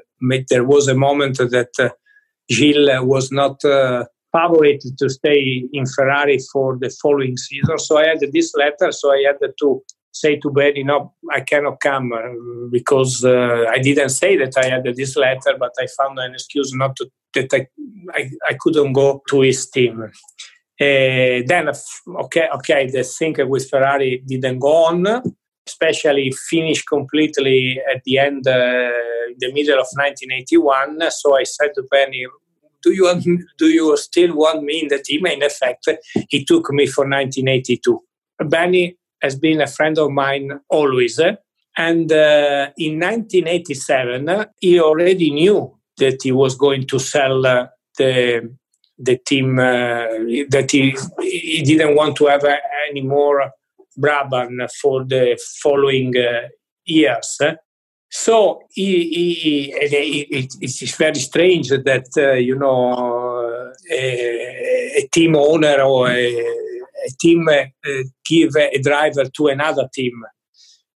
[0.49, 1.91] there was a moment that uh,
[2.51, 7.79] Gilles was not uh, to stay in Ferrari for the following season.
[7.79, 9.83] So I had this letter, so I had to
[10.21, 14.69] say to Benny, no, I cannot come uh, because uh, I didn't say that I
[14.69, 17.67] had this letter, but I found an excuse not to, that I,
[18.13, 20.03] I, I couldn't go to his team.
[20.03, 20.11] Uh,
[20.79, 21.71] then,
[22.25, 25.23] okay, okay, the thing with Ferrari didn't go on,
[25.67, 28.91] especially finished completely at the end, uh,
[29.39, 31.11] the middle of 1981.
[31.11, 32.27] So I said to Benny,
[32.83, 35.27] do you do you still want me in the team?
[35.27, 35.89] In effect,
[36.29, 38.03] he took me for 1982.
[38.45, 41.19] Benny has been a friend of mine always.
[41.79, 47.67] And uh, in 1987, he already knew that he was going to sell uh,
[47.99, 48.55] the
[48.99, 49.59] the team.
[49.59, 50.07] Uh,
[50.49, 52.45] that he he didn't want to have
[52.91, 53.51] any more
[53.99, 56.49] Brabham for the following uh,
[56.85, 57.39] years.
[58.09, 60.29] So he, he, he,
[60.61, 66.66] it's very strange that uh, you know a, a team owner or a
[67.07, 67.65] a team uh,
[68.29, 70.25] give a driver to another team.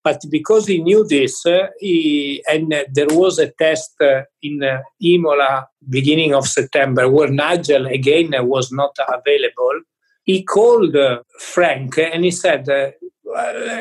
[0.04, 3.96] But because he knew this, uh, he, and there was a test
[4.42, 4.62] in
[5.04, 9.82] Imola beginning of September where Nigel again was not available.
[10.24, 10.96] He called
[11.40, 12.68] Frank and he said,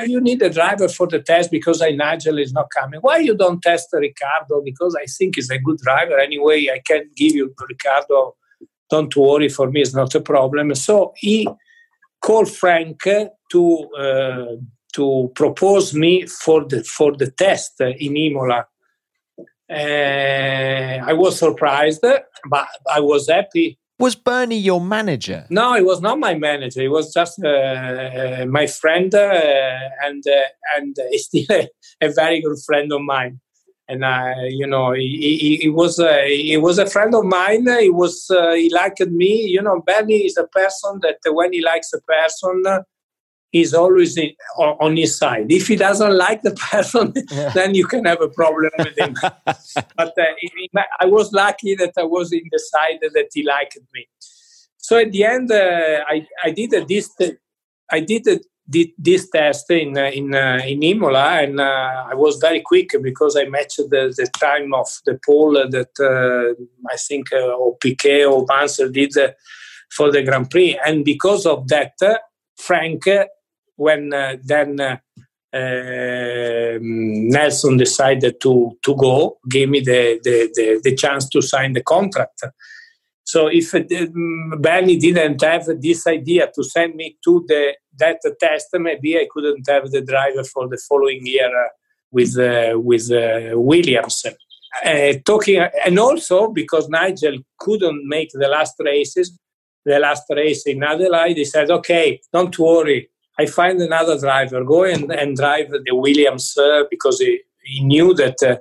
[0.07, 3.01] you need a driver for the test because I Nigel is not coming.
[3.01, 4.61] Why you don't test Riccardo?
[4.63, 6.67] Because I think he's a good driver anyway.
[6.73, 8.35] I can give you Riccardo.
[8.91, 10.75] Don't worry, for me it's not a problem.
[10.75, 11.49] So he
[12.21, 14.57] called Frank to uh,
[14.95, 18.67] to propose me for the for the test in Imola.
[19.71, 23.79] Uh, I was surprised, but I was happy.
[23.99, 25.45] Was Bernie your manager?
[25.51, 26.81] No, he was not my manager.
[26.81, 31.69] He was just uh, uh my friend, uh, and uh, and he's still a,
[32.01, 33.41] a, very good friend of mine
[33.89, 37.67] and uh, you know he, he, he, was a, he was a friend of mine.
[37.81, 39.47] He was uh, he liked me.
[39.47, 42.85] You know Benny is a person that when he likes a person
[43.51, 45.51] he's always in, on, on, his side.
[45.51, 47.51] If he doesn't like the person yeah.
[47.51, 49.15] then you can have a problem with him.
[49.97, 54.07] But uh, I was lucky that I was in the side that he liked me.
[54.77, 57.39] So at the end uh, I, I did a distance
[57.91, 58.39] I did a
[58.69, 62.91] did this test in uh, in uh, in Imola, and uh, I was very quick
[63.03, 66.55] because I matched the, the time of the pole that
[66.91, 69.15] I think or Piquet or Mansell did
[69.91, 71.95] for the Grand Prix, and because of that,
[72.57, 73.05] Frank,
[73.77, 74.11] when
[74.45, 75.01] then.
[75.51, 81.73] Uh, Nelson decided to to go, gave me the, the, the, the, chance to sign
[81.73, 82.43] the contract.
[83.29, 83.81] So if uh,
[84.57, 89.69] Bernie didn't have this idea to send me to the that test, maybe I couldn't
[89.69, 91.69] have the driver for the following year uh,
[92.11, 94.25] with uh, with uh, Williams.
[95.25, 99.39] Talking and also because Nigel couldn't make the last races,
[99.85, 104.65] the last race in Adelaide, he said, "Okay, don't worry, I find another driver.
[104.65, 108.57] Go and, and drive the Williams uh, because he, he knew that uh,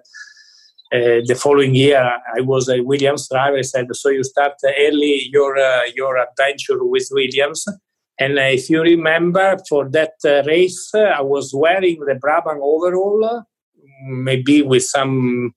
[0.96, 2.02] uh, the following year
[2.36, 3.58] I was a Williams driver.
[3.58, 5.58] He said, "So you start early your
[5.96, 7.66] your adventure with Williams."
[8.20, 13.44] And if you remember, for that uh, race, I was wearing the Brabham overall,
[14.08, 15.54] maybe with some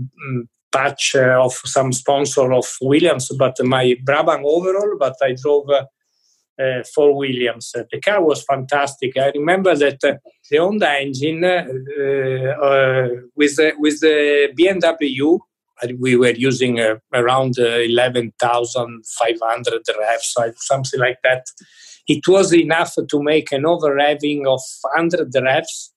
[0.00, 4.96] mm, patch of some sponsor of Williams, but my Brabham overall.
[4.98, 5.84] But I drove uh,
[6.94, 7.72] for Williams.
[7.76, 9.18] Uh, the car was fantastic.
[9.18, 10.14] I remember that uh,
[10.50, 11.40] the Honda engine
[13.34, 15.38] with the, with the BMW
[15.98, 21.44] we were using uh, around uh, 11,500 revs, something like that.
[22.06, 25.92] It was enough to make an over revving of 100 revs,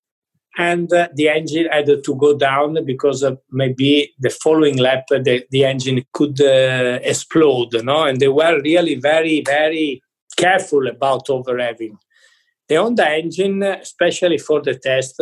[0.58, 5.64] and uh, the engine had to go down because maybe the following lap the, the
[5.66, 7.84] engine could explode.
[7.84, 8.04] No?
[8.04, 10.02] And they were really very, very
[10.36, 11.98] careful about over-revving.
[12.68, 15.22] The Honda engine, especially for the test,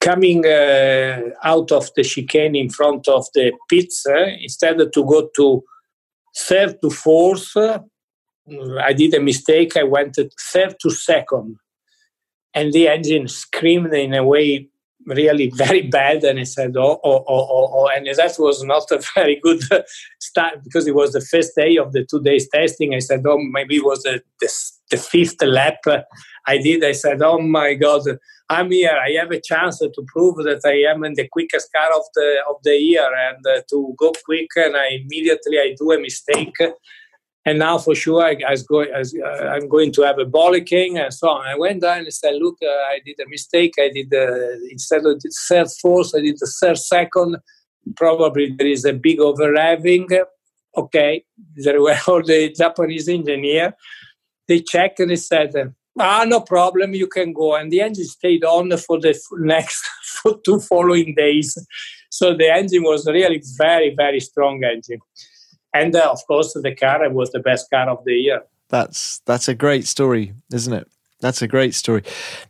[0.00, 5.30] coming uh, out of the chicane in front of the pits, uh, instead to go
[5.36, 5.62] to
[6.36, 7.78] third to fourth, uh,
[8.80, 9.76] I did a mistake.
[9.76, 10.18] I went
[10.52, 11.56] third to second.
[12.54, 14.68] And the engine screamed in a way
[15.06, 17.88] really very bad and I said oh, oh, oh, oh, oh.
[17.94, 19.62] and that was not a very good
[20.20, 23.38] start because it was the first day of the two days testing I said oh
[23.38, 24.52] maybe it was the, the,
[24.90, 25.78] the fifth lap
[26.46, 28.02] I did I said oh my god
[28.48, 31.90] I'm here I have a chance to prove that I am in the quickest car
[31.96, 35.92] of the of the year and uh, to go quick and I immediately I do
[35.92, 36.56] a mistake
[37.44, 41.12] and now for sure I, I go, I, am going to have a bollocking and
[41.12, 41.46] so on.
[41.46, 43.74] I went down and said, look, uh, I did a mistake.
[43.78, 47.38] I did uh, instead of the third force, I did the third second.
[47.96, 50.24] Probably there is a big over-revving.
[50.76, 51.24] Okay,
[51.56, 53.74] there were all the Japanese engineer.
[54.46, 55.52] They checked and they said,
[55.98, 57.56] ah, no problem, you can go.
[57.56, 61.58] And the engine stayed on for the next for two following days.
[62.08, 65.00] So the engine was really very, very strong engine
[65.74, 69.48] and uh, of course the car was the best car of the year that's that's
[69.48, 70.88] a great story isn't it
[71.20, 72.02] that's a great story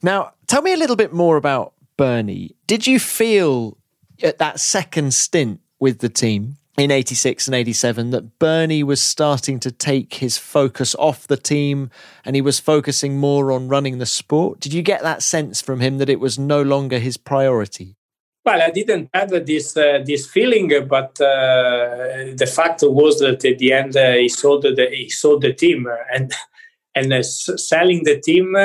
[0.03, 3.77] now tell me a little bit more about bernie did you feel
[4.23, 9.61] at that second stint with the team in 86 and 87 that Bernie was starting
[9.61, 11.91] to take his focus off the team
[12.25, 14.59] and he was focusing more on running the sport.
[14.59, 17.97] Did you get that sense from him that it was no longer his priority?
[18.45, 23.59] Well, I didn't have this uh, this feeling, but uh, the fact was that at
[23.59, 26.33] the end uh, he sold the he sold the team, and
[26.97, 28.57] and uh, selling the team,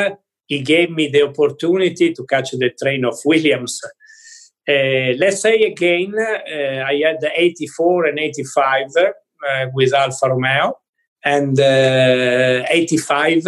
[0.47, 3.79] he gave me the opportunity to catch the train of Williams.
[4.67, 8.87] Uh, let's say again, uh, I had 84 and 85
[9.73, 10.73] with Alfa Romeo,
[11.23, 13.43] and 85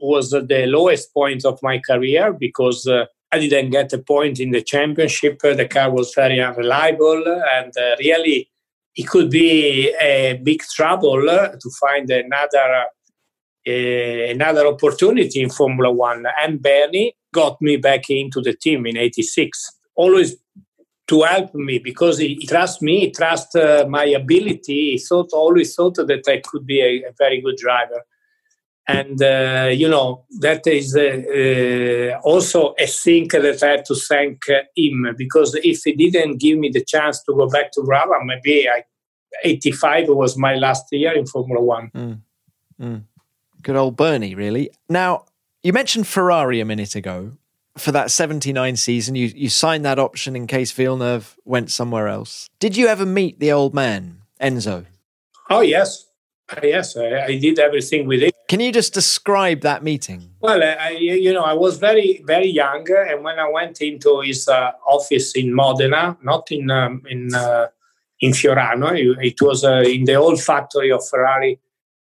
[0.00, 2.88] was the lowest point of my career because
[3.32, 5.38] I didn't get a point in the championship.
[5.40, 8.50] The car was very unreliable, and uh, really,
[8.96, 12.86] it could be a big trouble to find another
[13.68, 16.24] uh, another opportunity in Formula One.
[16.42, 20.36] And Bernie got me back into the team in '86, always
[21.06, 24.92] to help me because he, he trusts me, he trusts uh, my ability.
[24.92, 28.02] He thought always thought that I could be a, a very good driver
[28.96, 33.94] and uh, you know that is uh, uh, also a thing that I have to
[33.94, 34.42] thank
[34.76, 38.68] him because if he didn't give me the chance to go back to Brabham, maybe
[38.68, 38.84] I,
[39.44, 41.90] 85 was my last year in Formula One.
[41.94, 42.20] Mm.
[42.80, 43.02] Mm.
[43.62, 44.70] Good old Bernie, really.
[44.88, 45.26] Now
[45.62, 47.32] you mentioned Ferrari a minute ago.
[47.78, 52.50] For that 79 season, you, you signed that option in case Villeneuve went somewhere else.
[52.58, 54.86] Did you ever meet the old man, Enzo?
[55.48, 56.09] Oh, yes.
[56.62, 58.34] Yes, I, I did everything with it.
[58.48, 60.28] Can you just describe that meeting?
[60.40, 64.48] Well, I, you know, I was very, very young, and when I went into his
[64.48, 67.68] uh, office in Modena, not in um, in uh,
[68.20, 68.90] in Fiorano,
[69.24, 71.60] it was uh, in the old factory of Ferrari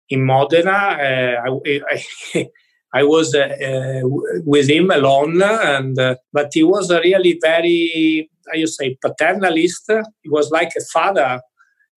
[0.09, 0.70] in Modena.
[0.70, 1.80] Uh, I,
[2.34, 2.49] I,
[2.93, 4.01] I, was uh, uh,
[4.45, 5.97] with him alone, and
[6.32, 9.90] but he was a really very, how you say, paternalist.
[10.22, 11.40] He was like a father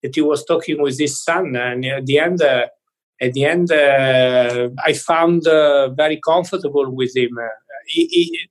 [0.06, 2.41] that he was talking with his son, and at the end
[3.22, 7.38] at the end, uh, I found uh, very comfortable with him.
[7.38, 7.47] Uh,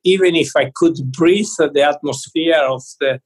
[0.05, 3.21] even if I could breathe the atmosphere of the,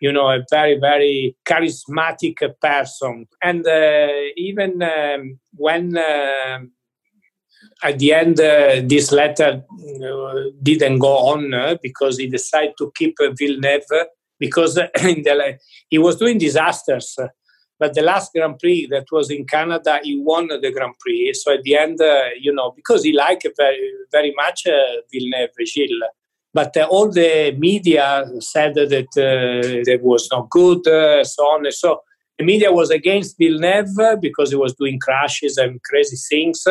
[0.00, 3.26] you know, a very, very charismatic person.
[3.42, 6.58] And uh, even um, when uh,
[7.82, 9.62] at the end uh, this letter
[10.62, 14.08] didn't go on because he decided to keep Villeneuve
[14.38, 15.58] because the,
[15.88, 17.18] he was doing disasters
[17.78, 21.34] but the last Grand Prix that was in Canada, he won the Grand Prix.
[21.34, 25.50] So at the end, uh, you know, because he liked very, very much uh, Villeneuve,
[25.64, 26.08] Gilles,
[26.54, 31.66] But uh, all the media said that uh, it was not good, uh, so on
[31.66, 32.00] and so.
[32.38, 36.64] The media was against Villeneuve because he was doing crashes and crazy things.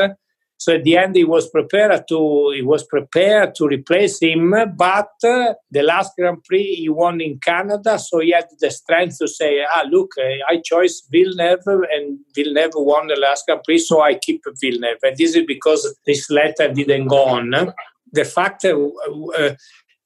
[0.57, 5.09] So at the end, he was prepared to he was prepared to replace him, but
[5.23, 9.27] uh, the last Grand Prix he won in Canada, so he had the strength to
[9.27, 10.11] say, "Ah, look,
[10.49, 15.17] I chose Villeneuve, and Villeneuve won the last Grand Prix, so I keep Villeneuve." And
[15.17, 17.73] this is because this letter didn't go on.
[18.13, 18.77] The fact uh,
[19.37, 19.55] uh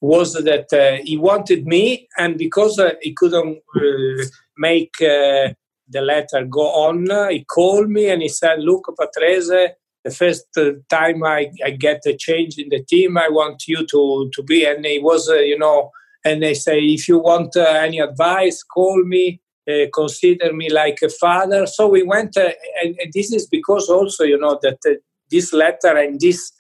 [0.02, 4.26] was that uh, he wanted me, and because uh, he couldn't uh,
[4.58, 10.45] make the letter go on, he called me and he said, "Look, Patrese." The first
[10.89, 14.66] time I, I get a change in the team, I want you to, to be.
[14.66, 15.91] And it was, uh, you know,
[16.26, 21.00] and they say, if you want uh, any advice, call me, uh, consider me like
[21.04, 21.66] a father.
[21.66, 22.52] So we went, uh,
[22.84, 24.95] and, and, this is because also, you know, that uh,
[25.30, 26.52] this letter and this,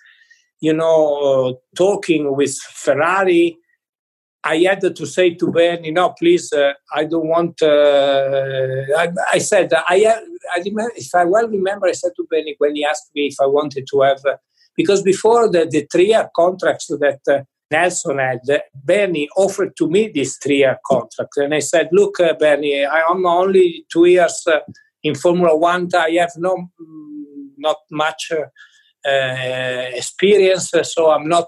[0.59, 3.57] you know, talking with Ferrari
[4.43, 7.61] I had to say to Bernie, no, please, uh, I don't want.
[7.61, 10.15] Uh, I, I, said, I,
[10.55, 13.35] I remember, if I well remember, I said to Bernie when he asked me if
[13.41, 14.37] I wanted to have, uh,
[14.77, 18.39] because before the, the three year contracts that uh, Nelson had,
[18.73, 21.35] Bernie offered to me this three year contract.
[21.35, 24.59] And I said, look, uh, Bernie, I am only two years uh,
[25.03, 25.89] in Formula One.
[25.93, 28.31] I have no, mm, not much
[29.05, 31.47] experience, so I'm not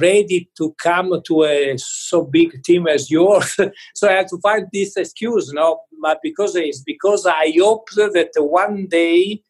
[0.00, 3.56] ready to come to a so big team as yours.
[3.94, 8.30] so I had to find this excuse, no, but because it's because I hope that
[8.36, 9.42] one day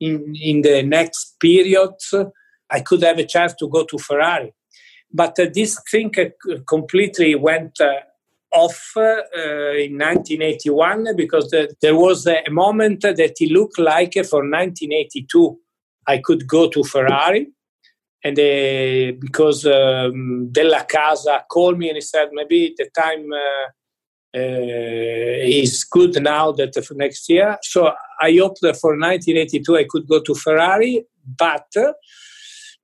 [0.00, 1.94] in in the next period
[2.70, 4.52] I could have a chance to go to Ferrari.
[5.12, 8.00] But uh, this thing uh, completely went uh,
[8.52, 9.22] off uh,
[9.72, 15.58] in 1981 because the, there was a moment that it looked like for 1982
[16.06, 17.48] I could go to Ferrari
[18.24, 23.68] and uh, because um, Della Casa called me and he said maybe the time uh,
[24.36, 27.56] uh, is good now that for next year.
[27.62, 31.04] So I hoped for 1982 I could go to Ferrari,
[31.38, 31.72] but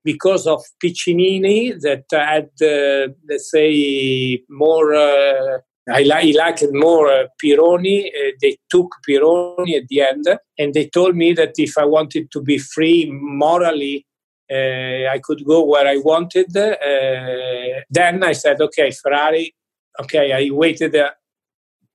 [0.04, 4.94] because of Piccinini that had, uh, let's say, more.
[4.94, 8.10] Uh, I li- liked more uh, Pironi.
[8.40, 10.24] they took Pironi at the end,
[10.58, 14.06] and they told me that if I wanted to be free morally
[14.50, 16.56] uh, I could go where I wanted.
[16.56, 19.54] Uh, then I said, okay, Ferrari,
[20.00, 21.10] okay, I waited uh,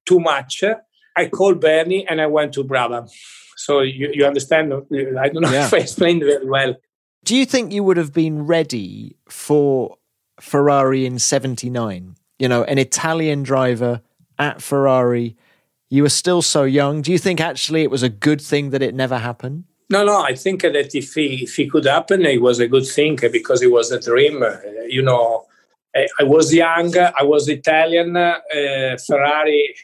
[0.05, 0.63] too much.
[1.15, 3.09] I called Bernie and I went to Brabham.
[3.57, 4.73] So you, you understand?
[4.73, 5.65] I don't know yeah.
[5.65, 6.75] if I explained very well.
[7.23, 9.97] Do you think you would have been ready for
[10.39, 12.15] Ferrari in 79?
[12.39, 14.01] You know, an Italian driver
[14.37, 15.35] at Ferrari.
[15.89, 17.01] You were still so young.
[17.01, 19.65] Do you think actually it was a good thing that it never happened?
[19.91, 20.21] No, no.
[20.21, 23.61] I think that if he if he could happen, it was a good thing because
[23.61, 24.43] it was a dream.
[24.87, 25.45] You know,
[25.95, 26.95] I was young.
[26.97, 28.15] I was Italian.
[28.15, 29.75] Uh, Ferrari,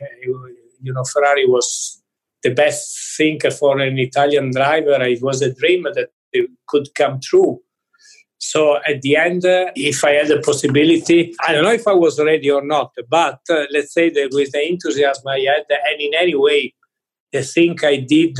[0.81, 2.01] you know, Ferrari was
[2.43, 5.01] the best thing for an Italian driver.
[5.03, 7.61] It was a dream that it could come true.
[8.37, 11.93] So at the end, uh, if I had the possibility, I don't know if I
[11.93, 15.99] was ready or not, but uh, let's say that with the enthusiasm I had, and
[15.99, 16.75] in any way,
[17.31, 18.39] the thing I did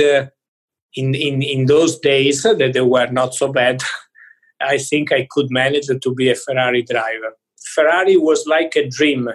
[0.95, 3.81] in, in, in those days that they were not so bad,
[4.61, 7.33] I think I could manage to be a Ferrari driver.
[7.73, 9.29] Ferrari was like a dream.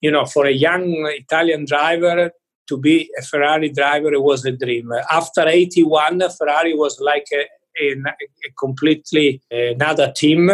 [0.00, 2.30] You know, for a young Italian driver
[2.68, 4.90] to be a Ferrari driver was a dream.
[5.10, 7.46] After 81, Ferrari was like a,
[7.82, 10.50] a, a completely another team.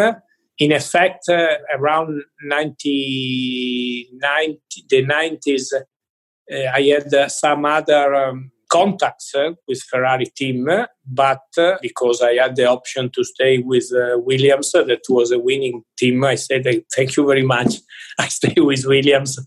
[0.58, 8.52] In effect, uh, around 90, 90, the 90s, uh, I had uh, some other um,
[8.72, 10.66] contacts uh, with Ferrari team,
[11.06, 15.38] but uh, because I had the option to stay with uh, Williams, that was a
[15.38, 16.64] winning team, I said,
[16.94, 17.74] thank you very much.
[18.18, 19.38] I stay with Williams.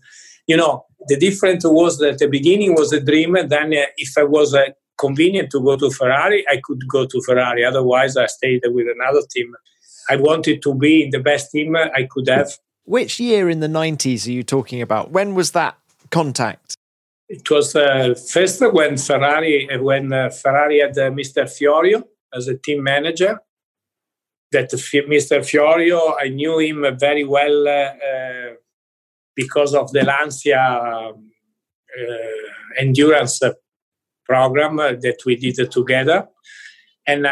[0.46, 4.22] You know, the difference was that the beginning was a dream, and then if I
[4.22, 4.56] was
[4.96, 7.64] convenient to go to Ferrari, I could go to Ferrari.
[7.64, 9.52] Otherwise, I stayed with another team.
[10.08, 12.58] I wanted to be in the best team I could have.
[12.84, 15.10] Which year in the 90s are you talking about?
[15.10, 15.76] When was that
[16.10, 16.75] contact?
[17.28, 21.44] It was uh, first when Ferrari when uh, Ferrari had uh, Mr.
[21.44, 23.40] Fiorio as a team manager.
[24.52, 25.40] That Mr.
[25.40, 28.54] Fiorio, I knew him very well uh, uh,
[29.34, 31.32] because of the Lancia um,
[31.98, 33.40] uh, endurance
[34.24, 36.28] program that we did together,
[37.08, 37.26] and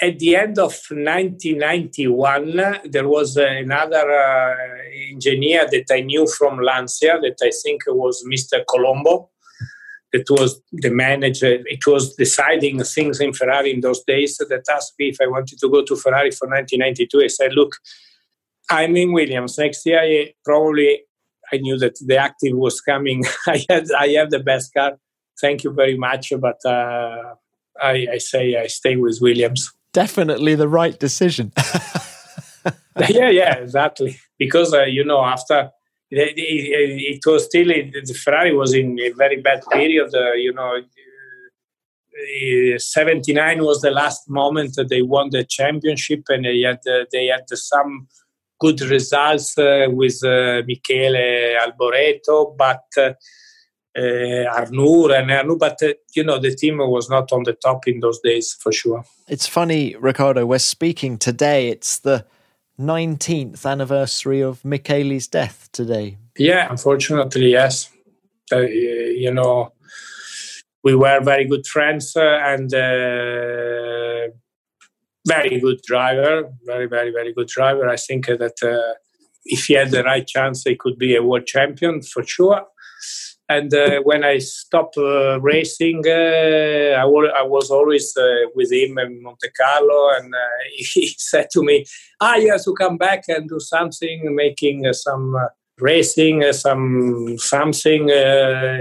[0.00, 4.54] at the end of 1991, there was another uh,
[5.10, 8.64] engineer that I knew from Lancia that I think was Mr.
[8.68, 9.30] Colombo.
[10.12, 11.58] That was the manager.
[11.66, 14.36] It was deciding things in Ferrari in those days.
[14.36, 17.22] That asked me if I wanted to go to Ferrari for 1992.
[17.22, 17.76] I said, "Look,
[18.70, 20.00] I'm in Williams next year.
[20.00, 21.02] I probably
[21.52, 23.24] I knew that the active was coming.
[23.46, 24.98] I had I have the best car.
[25.40, 27.34] Thank you very much, but uh,
[27.80, 29.72] I, I say I stay with Williams.
[29.94, 31.52] Definitely the right decision.
[33.08, 34.18] yeah, yeah, exactly.
[34.38, 35.70] Because uh, you know, after
[36.10, 40.12] it, it, it was still the Ferrari was in a very bad period.
[40.12, 46.44] Uh, you know, uh, 79 was the last moment that they won the championship, and
[46.44, 48.08] they had uh, they had some
[48.58, 52.82] good results uh, with uh, Michele Alboreto, but
[53.96, 55.80] uh, and Arnoux, but
[56.14, 59.04] you know the team was not on the top in those days for sure.
[59.28, 60.46] It's funny, Riccardo.
[60.46, 61.68] We're speaking today.
[61.68, 62.26] It's the
[62.78, 66.18] 19th anniversary of Michele's death today.
[66.36, 67.90] Yeah, unfortunately, yes.
[68.52, 69.72] Uh, you know,
[70.82, 74.28] we were very good friends uh, and uh,
[75.26, 77.88] very good driver, very, very, very good driver.
[77.88, 78.94] I think that uh,
[79.44, 82.62] if he had the right chance, he could be a world champion for sure.
[83.48, 88.72] And uh, when I stopped uh, racing, uh, I, w- I was always uh, with
[88.72, 90.34] him in Monte Carlo, and
[90.76, 91.84] he said to me,
[92.20, 95.36] "Ah, you have to come back and do something, making some."
[95.80, 98.78] racing some something uh,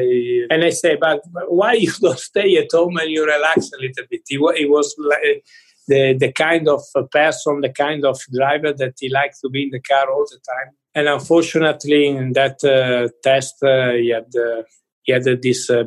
[0.51, 4.05] and i say but why you don't stay at home and you relax a little
[4.11, 5.43] bit he, he was like
[5.87, 9.69] the, the kind of person, the kind of driver that he liked to be in
[9.71, 10.73] the car all the time.
[10.95, 14.63] And unfortunately, in that uh, test, uh, he had uh,
[15.01, 15.85] he had this uh,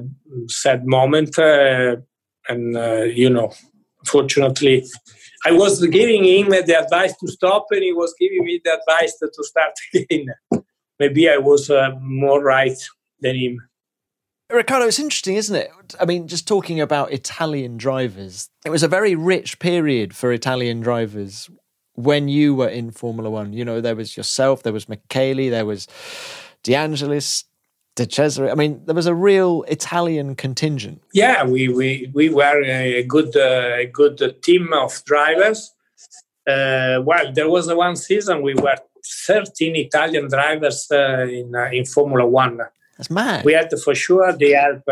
[0.48, 1.96] sad moment, uh,
[2.48, 3.52] and uh, you know,
[4.04, 4.84] fortunately,
[5.44, 9.16] I was giving him the advice to stop, and he was giving me the advice
[9.18, 10.26] to start again.
[10.98, 12.78] Maybe I was more right
[13.20, 13.60] than him.
[14.50, 15.70] Riccardo, it's interesting, isn't it?
[15.98, 20.80] I mean, just talking about Italian drivers, it was a very rich period for Italian
[20.80, 21.50] drivers
[21.96, 23.52] when you were in Formula One.
[23.52, 25.86] You know, there was yourself, there was Michele, there was
[26.62, 27.44] De Angelis,
[27.96, 28.50] De Cesaris.
[28.50, 31.02] I mean, there was a real Italian contingent.
[31.12, 35.72] Yeah, we we, we were a good uh, a good team of drivers.
[36.46, 41.84] Uh, well, there was one season we were 13 Italian drivers uh, in uh, in
[41.84, 42.60] Formula One
[42.96, 43.44] that's mad.
[43.44, 44.84] We had for sure the help,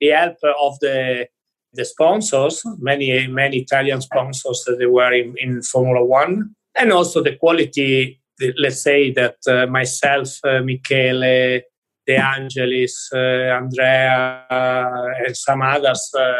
[0.00, 1.28] the help of the
[1.74, 7.22] the sponsors, many many Italian sponsors that they were in, in Formula One, and also
[7.22, 8.18] the quality.
[8.58, 11.60] Let's say that uh, myself, uh, Michele,
[12.06, 16.32] De Angelis, uh, Andrea, uh, and some others uh,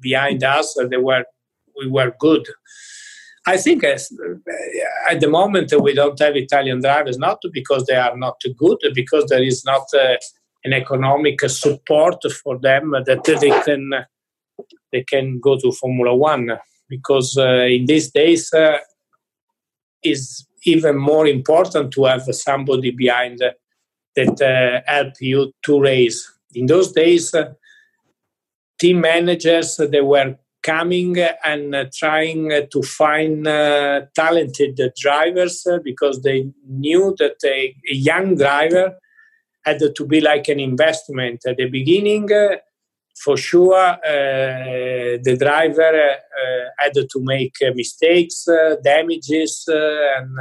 [0.00, 1.24] behind us, uh, they were
[1.76, 2.46] we were good.
[3.46, 8.40] I think at the moment we don't have Italian drivers, not because they are not
[8.56, 14.06] good, because there is not an economic support for them that they can
[14.92, 16.50] they can go to Formula One.
[16.88, 18.78] Because uh, in these days uh,
[20.02, 23.42] is even more important to have somebody behind
[24.16, 26.30] that uh, help you to race.
[26.54, 27.52] In those days, uh,
[28.78, 36.22] team managers they were coming and uh, trying uh, to find uh, talented drivers because
[36.22, 38.96] they knew that a, young driver
[39.64, 42.28] had to be like an investment at the beginning.
[43.16, 48.46] For sure, uh, the driver uh, had to make uh, mistakes,
[48.82, 50.36] damages, and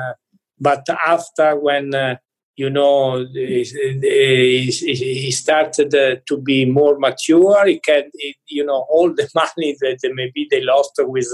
[0.60, 2.18] but after when
[2.56, 8.04] you know he started uh, to be more mature he can
[8.48, 11.28] you know all the money that maybe they lost with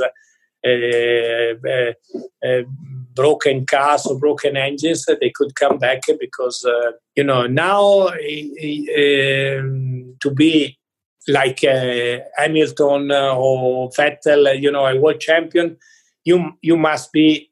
[0.65, 1.93] uh,
[2.47, 2.61] uh,
[3.15, 6.65] broken cars or broken engines they could come back because
[7.15, 10.78] you know now um, to be
[11.29, 15.77] like uh, Hamilton or Vettel you know a world champion
[16.25, 17.51] you you must be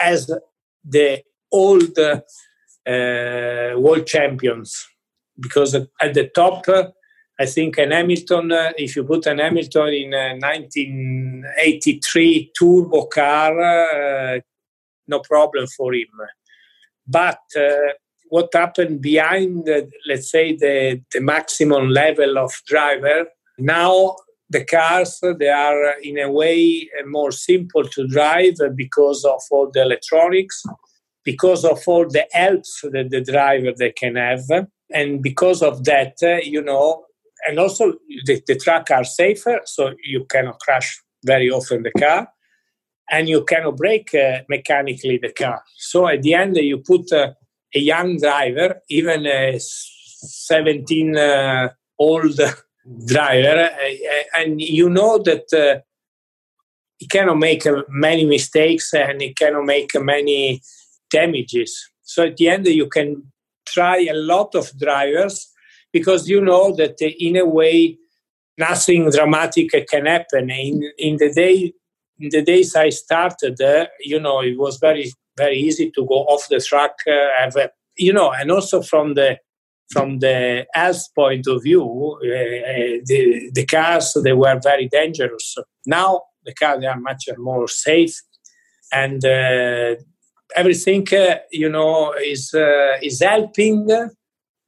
[0.00, 0.30] as
[0.84, 2.20] the old uh,
[3.76, 4.86] world champions
[5.40, 6.64] because at the top
[7.38, 13.60] I think an Hamilton, uh, if you put an Hamilton in a 1983 turbo car,
[13.60, 14.38] uh,
[15.08, 16.06] no problem for him.
[17.06, 17.94] But uh,
[18.28, 23.26] what happened behind, the, let's say, the, the maximum level of driver,
[23.58, 24.16] now
[24.50, 29.82] the cars, they are in a way more simple to drive because of all the
[29.82, 30.64] electronics
[31.24, 34.42] because of all the helps that the driver they can have.
[34.92, 36.14] And because of that
[36.44, 37.04] you know
[37.46, 37.94] and also
[38.26, 42.28] the, the truck are safer so you cannot crash very often the car
[43.10, 45.62] and you cannot break uh, mechanically the car.
[45.76, 47.32] So at the end you put uh,
[47.74, 51.68] a young driver even a 17 uh,
[51.98, 52.38] old
[53.06, 55.80] driver uh, and you know that uh,
[56.98, 60.62] he cannot make many mistakes and he cannot make many
[61.10, 61.90] damages.
[62.02, 63.30] So at the end, you can
[63.66, 65.50] try a lot of drivers
[65.92, 67.98] because you know that in a way
[68.58, 70.50] nothing dramatic can happen.
[70.50, 71.72] In in the day
[72.20, 76.24] in the days I started, uh, you know, it was very very easy to go
[76.26, 76.92] off the track.
[77.06, 79.38] Uh, have a, you know, and also from the
[79.90, 85.56] from the health point of view, uh, uh the the cars they were very dangerous.
[85.86, 88.14] Now the cars are much more safe,
[88.92, 89.96] and uh,
[90.56, 92.54] everything uh, you know is
[93.02, 93.88] is helping.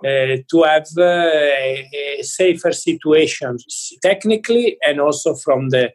[0.03, 1.89] to have a,
[2.21, 3.57] a safer situation
[4.03, 5.91] technically and also from the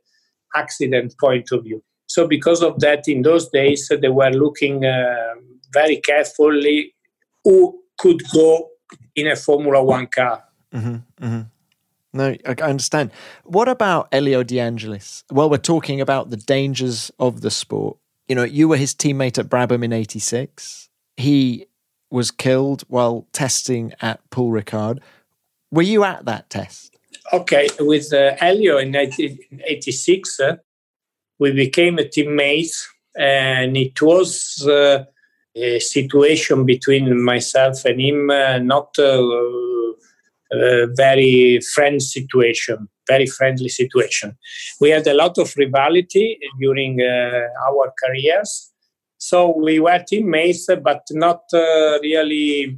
[0.55, 1.83] accident point of view.
[2.13, 5.35] So, because of that, in those days, they were looking uh,
[5.73, 6.93] very carefully
[7.43, 8.69] who could go
[9.15, 10.43] in a Formula One car.
[10.73, 11.41] Mm-hmm, mm-hmm.
[12.13, 13.11] No, I understand.
[13.45, 15.23] What about Elio De Angelis?
[15.31, 17.97] Well, we're talking about the dangers of the sport.
[18.27, 20.89] You know, you were his teammate at Brabham in 86.
[21.15, 21.67] He
[22.09, 24.99] was killed while testing at Paul Ricard.
[25.71, 26.97] Were you at that test?
[27.31, 30.57] Okay, with uh, Elio in 1986, uh,
[31.41, 32.77] we became a teammate,
[33.17, 35.03] and it was uh,
[35.55, 39.93] a situation between myself and him, uh, not a,
[40.97, 44.37] very friend situation, very friendly situation.
[44.81, 48.71] We had a lot of rivalry during uh, our careers,
[49.17, 52.77] so we were teammates, but not uh, really,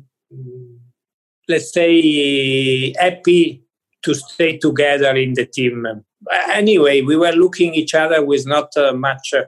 [1.49, 3.63] let's say, happy
[4.03, 6.05] to stay together in the team.
[6.51, 9.43] Anyway, we were looking each other with not uh, much uh,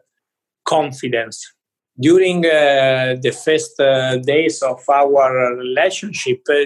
[0.65, 1.53] confidence.
[1.99, 6.65] During uh, the first uh, days of our relationship, uh,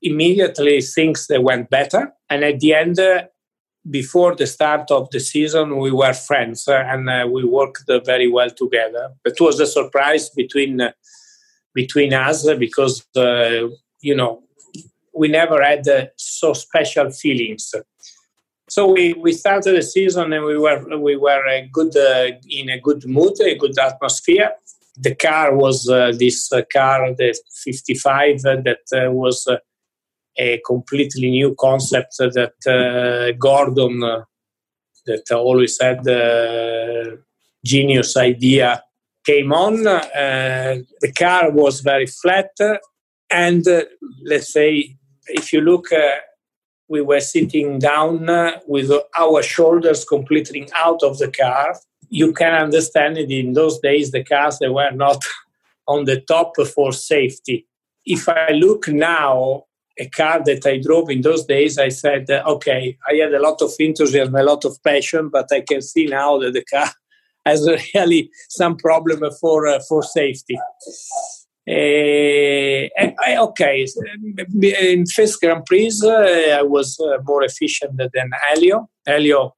[0.00, 3.24] immediately things they went better, and at the end, uh,
[3.90, 9.10] before the start of the season, we were friends and we worked very well together.
[9.26, 10.80] It was a surprise between
[11.74, 13.04] between us because
[14.00, 14.44] you know
[15.14, 17.74] we never had uh, so special feelings.
[18.68, 22.70] So we, we started the season and we were we were a good uh, in
[22.70, 24.52] a good mood, a good atmosphere.
[24.96, 29.46] The car was uh, this uh, car, the 55, uh, that uh, was
[30.38, 34.00] a completely new concept that Gordon,
[35.06, 37.20] that always had the
[37.64, 38.82] genius idea,
[39.26, 39.82] came on.
[39.82, 42.50] the car was very flat,
[43.30, 43.66] and
[44.24, 44.96] let's say
[45.26, 46.18] if you look, uh,
[46.88, 51.76] we were sitting down uh, with our shoulders completely out of the car.
[52.08, 55.22] You can understand it in those days, the cars they were not
[55.88, 57.66] on the top for safety.
[58.04, 59.64] If I look now,
[59.98, 63.62] a car that I drove in those days, I said, okay, I had a lot
[63.62, 66.90] of enthusiasm, a lot of passion, but I can see now that the car
[67.46, 70.58] has really some problem for uh, for safety.
[71.66, 73.86] Uh, okay,
[74.80, 78.90] in first Grand Prix, uh, I was uh, more efficient than Elio.
[79.06, 79.54] Elio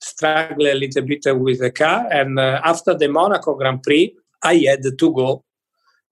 [0.00, 4.82] struggled a little bit with the car, and after the Monaco Grand Prix, I had
[4.82, 5.44] to go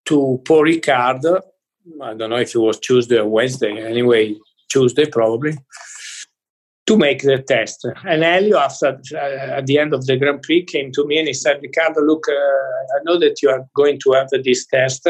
[0.07, 1.41] to Paul Ricard.
[2.03, 3.81] I don't know if it was Tuesday or Wednesday.
[3.81, 4.37] Anyway,
[4.69, 5.57] Tuesday probably
[6.89, 7.87] to make the test.
[8.05, 11.29] And Elio, after uh, at the end of the Grand Prix, came to me and
[11.29, 15.07] he said, "Riccardo, look, uh, I know that you are going to have this test.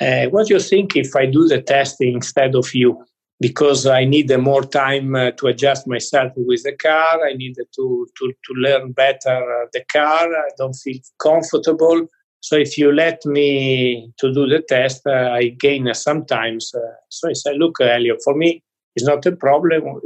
[0.00, 3.04] Uh, what do you think if I do the testing instead of you?
[3.40, 7.26] Because I need uh, more time uh, to adjust myself with the car.
[7.26, 10.28] I need to to to learn better uh, the car.
[10.28, 12.06] I don't feel comfortable."
[12.40, 16.72] So if you let me to do the test, I gain sometimes.
[17.08, 18.62] so I said, look, Elio, for me,
[18.94, 20.00] it's not a problem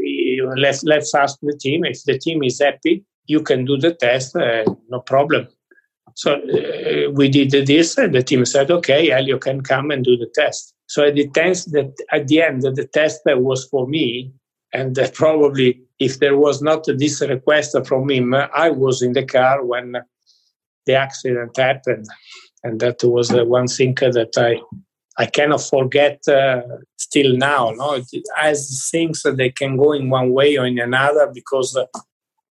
[0.56, 4.36] let's let's ask the team if the team is happy you can do the test
[4.36, 5.46] uh, no problem
[6.20, 10.16] so uh, we did this and the team said okay elio can come and do
[10.16, 14.30] the test so it depends that at the end the test was for me
[14.74, 19.64] and probably if there was not this request from him i was in the car
[19.64, 19.96] when
[20.86, 22.06] the accident happened
[22.64, 24.52] and that was uh, one thing that i
[25.18, 26.62] I cannot forget uh,
[26.96, 27.72] still now.
[27.76, 28.00] No,
[28.38, 31.84] as things that they can go in one way or in another because uh,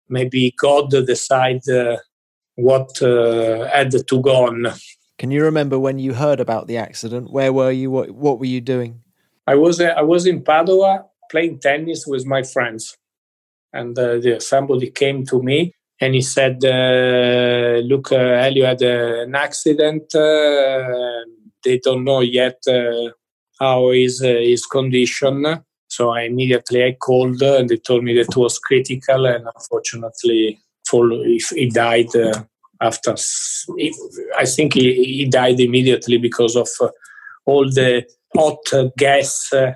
[0.08, 1.98] maybe God decide uh,
[2.62, 4.68] what uh, had to go on.
[5.18, 7.32] Can you remember when you heard about the accident?
[7.32, 7.92] Where were you?
[7.92, 9.02] What, what were you doing?
[9.48, 12.96] I was uh, I was in Padua playing tennis with my friends,
[13.74, 20.14] and uh, somebody came to me and he said, "Look, Elio had an accident."
[21.64, 23.10] they don't know yet uh,
[23.60, 25.64] how is uh, his condition.
[25.88, 30.60] So I immediately I called and they told me that it was critical and unfortunately
[30.88, 32.44] for if he died uh,
[32.82, 33.16] after
[34.38, 36.90] I think he, he died immediately because of uh,
[37.46, 38.06] all the
[38.36, 39.74] hot gas uh,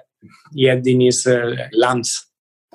[0.54, 2.26] he had in his uh, lungs.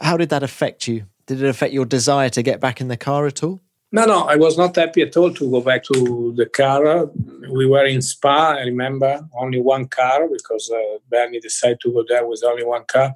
[0.01, 1.07] How did that affect you?
[1.27, 3.61] Did it affect your desire to get back in the car at all?
[3.91, 7.07] No, no, I was not happy at all to go back to the car.
[7.51, 12.05] We were in Spa, I remember, only one car because uh, Bernie decided to go
[12.07, 13.15] there with only one car.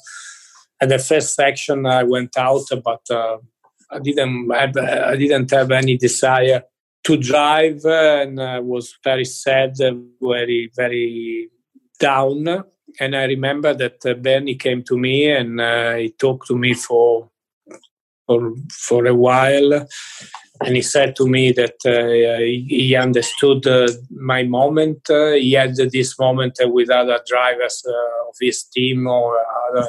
[0.80, 3.38] At the first section, I went out, but uh,
[3.90, 6.62] I didn't have I didn't have any desire
[7.04, 9.76] to drive, and I was very sad,
[10.20, 11.50] very very
[11.98, 12.64] down.
[13.00, 16.74] And I remember that uh, Bernie came to me and uh, he talked to me
[16.74, 17.30] for
[18.26, 19.86] for for a while
[20.64, 25.08] and he said to me that uh, he understood uh, my moment.
[25.10, 29.38] Uh, he had this moment with other drivers uh, of his team or
[29.70, 29.88] other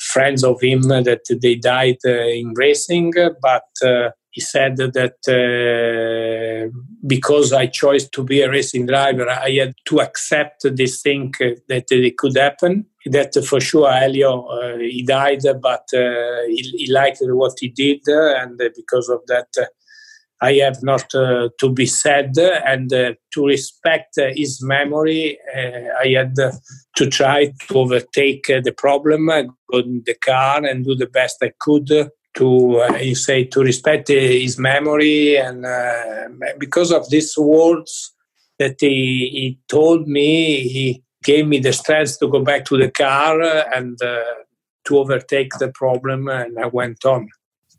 [0.00, 3.12] friends of him that they died uh, in racing,
[3.42, 5.16] but uh, he said that
[7.06, 11.86] because I chose to be a racing driver, I had to accept this thing that
[11.90, 17.18] it could happen that for sure Elio uh, he died, but uh, he, he, liked
[17.22, 19.48] what he did, and because of that,
[20.42, 25.38] I have not uh, to be sad, and to respect his memory,
[26.04, 26.34] I had
[26.96, 31.52] to try to overtake the problem, go in the car, and do the best I
[31.58, 36.28] could to uh, you say to respect his memory and uh,
[36.58, 38.12] because of these words
[38.58, 42.90] that he, he told me he gave me the strength to go back to the
[42.90, 43.42] car
[43.74, 44.22] and uh,
[44.86, 47.28] to overtake the problem, and I went on.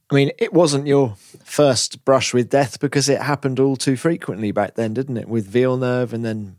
[0.10, 4.52] I mean, it wasn't your first brush with death because it happened all too frequently
[4.52, 5.28] back then, didn't it?
[5.28, 6.58] With Villeneuve and then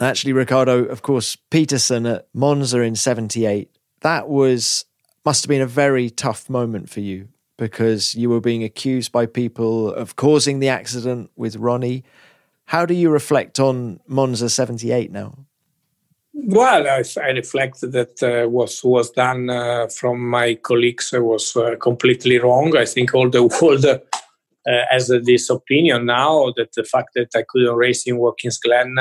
[0.00, 3.70] actually Riccardo of course, Peterson at Monza in 78.
[4.00, 4.86] That was,
[5.24, 9.26] must have been a very tough moment for you because you were being accused by
[9.26, 12.04] people of causing the accident with Ronnie.
[12.66, 15.46] How do you reflect on Monza 78 now?
[16.34, 21.56] Well, I, I reflect that uh, was was done uh, from my colleagues uh, was
[21.56, 22.76] uh, completely wrong.
[22.76, 23.98] I think all the world uh,
[24.90, 28.96] has this opinion now that the fact that I couldn't race in Watkins Glen.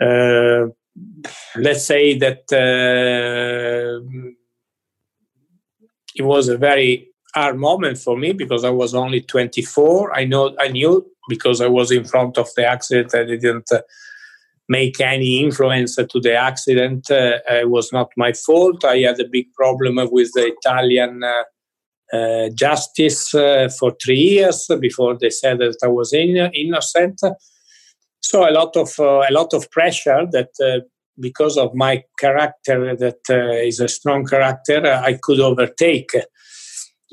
[0.00, 0.66] Uh,
[1.56, 2.46] let's say that
[6.16, 10.16] it was a very hard moment for me because I was only 24.
[10.16, 13.14] I know I knew because I was in front of the accident.
[13.14, 13.70] I didn't
[14.68, 17.10] make any influence to the accident.
[17.10, 18.84] Uh, it was not my fault.
[18.84, 24.68] I had a big problem with the Italian uh, uh, justice uh, for three years
[24.80, 27.20] before they said that I was in, innocent.
[28.20, 30.50] So a lot of uh, a lot of pressure that.
[31.16, 36.10] Uh, because of my character, that is a strong character, I could overtake.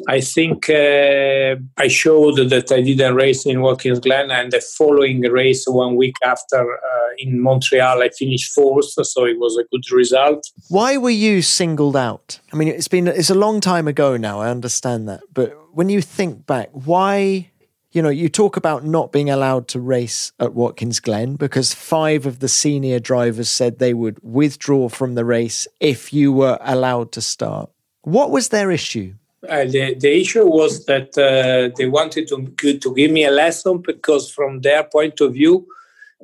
[0.07, 5.21] I think uh, I showed that I didn't race in Watkins Glen, and the following
[5.21, 9.91] race, one week after uh, in Montreal, I finished fourth, so it was a good
[9.91, 10.49] result.
[10.69, 12.39] Why were you singled out?
[12.51, 14.41] I mean, it's been it's a long time ago now.
[14.41, 17.51] I understand that, but when you think back, why?
[17.93, 22.25] You know, you talk about not being allowed to race at Watkins Glen because five
[22.25, 27.11] of the senior drivers said they would withdraw from the race if you were allowed
[27.11, 27.69] to start.
[28.01, 29.13] What was their issue?
[29.47, 33.77] Uh, the, the issue was that uh, they wanted to, to give me a lesson
[33.85, 35.67] because from their point of view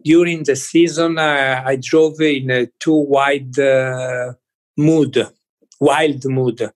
[0.03, 4.31] during the season uh, i drove in a too wide uh,
[4.77, 5.27] mood
[5.79, 6.71] wild mood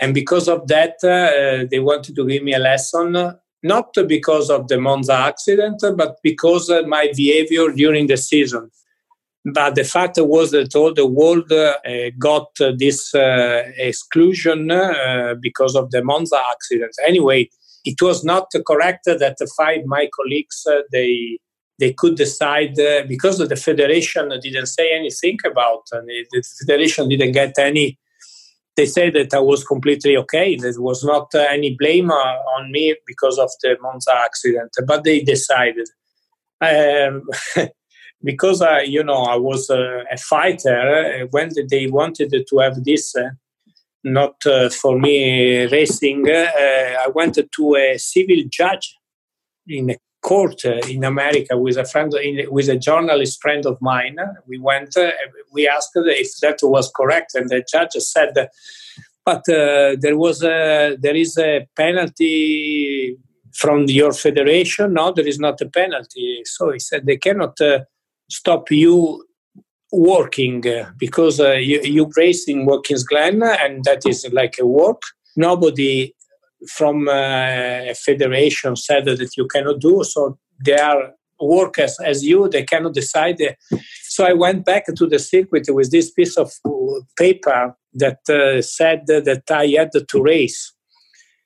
[0.00, 3.16] and because of that uh, they wanted to give me a lesson
[3.62, 8.70] not because of the monza accident but because of my behavior during the season
[9.44, 11.74] but the fact was that all the world uh,
[12.18, 16.94] got this uh, exclusion uh, because of the Monza accident.
[17.06, 17.48] Anyway,
[17.84, 21.38] it was not correct that the five my colleagues uh, they
[21.78, 27.32] they could decide uh, because the federation didn't say anything about and the federation didn't
[27.32, 27.96] get any
[28.78, 30.54] they said that I was completely okay.
[30.54, 35.20] There was not uh, any blame on me because of the Monza accident, but they
[35.20, 35.88] decided.
[36.60, 37.24] Um,
[38.22, 40.78] because I, you know, I was a, a fighter.
[40.78, 43.30] Uh, when they wanted to have this, uh,
[44.04, 46.46] not uh, for me racing, uh,
[47.04, 48.96] I went to a civil judge
[49.66, 52.12] in a court uh, in America with a friend,
[52.50, 54.16] with a journalist friend of mine.
[54.46, 54.96] We went.
[54.96, 55.12] Uh,
[55.52, 58.48] we asked if that was correct, and the judge said.
[59.24, 63.18] But there was a, there is a penalty
[63.52, 64.94] from your federation.
[64.94, 66.40] No, there is not a penalty.
[66.46, 67.58] So he said they cannot
[68.30, 69.24] stop you
[69.92, 75.02] working uh, because uh, you, you race in Glen and that is like a work.
[75.36, 76.14] Nobody
[76.66, 80.02] from uh, a federation said that you cannot do.
[80.04, 83.40] So they are workers as you, they cannot decide.
[84.02, 86.50] So I went back to the circuit with this piece of
[87.16, 90.72] paper that uh, said that I had to race.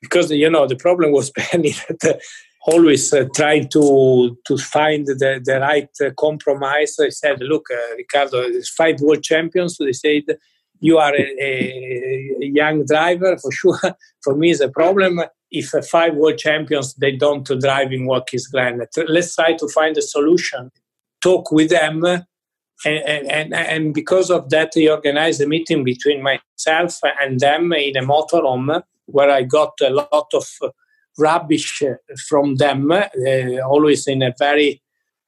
[0.01, 2.21] Because, you know, the problem was Bernie that
[2.67, 6.97] always uh, trying to to find the, the right uh, compromise.
[7.01, 9.77] I said, look, uh, Riccardo, there's five world champions.
[9.77, 10.39] So they said,
[10.83, 13.79] you are a, a, young driver for sure.
[14.25, 15.21] for me, it's a problem
[15.51, 18.83] if five world champions they don't drive in Watkins Glen.
[19.07, 20.73] Let's try to find a solution.
[21.23, 22.05] Talk with them.
[22.85, 27.97] And, and, and because of that, he organized a meeting between myself and them in
[27.97, 30.45] a motorhome where I got a lot of
[31.17, 31.81] rubbish
[32.29, 34.83] from them, uh, always in a very,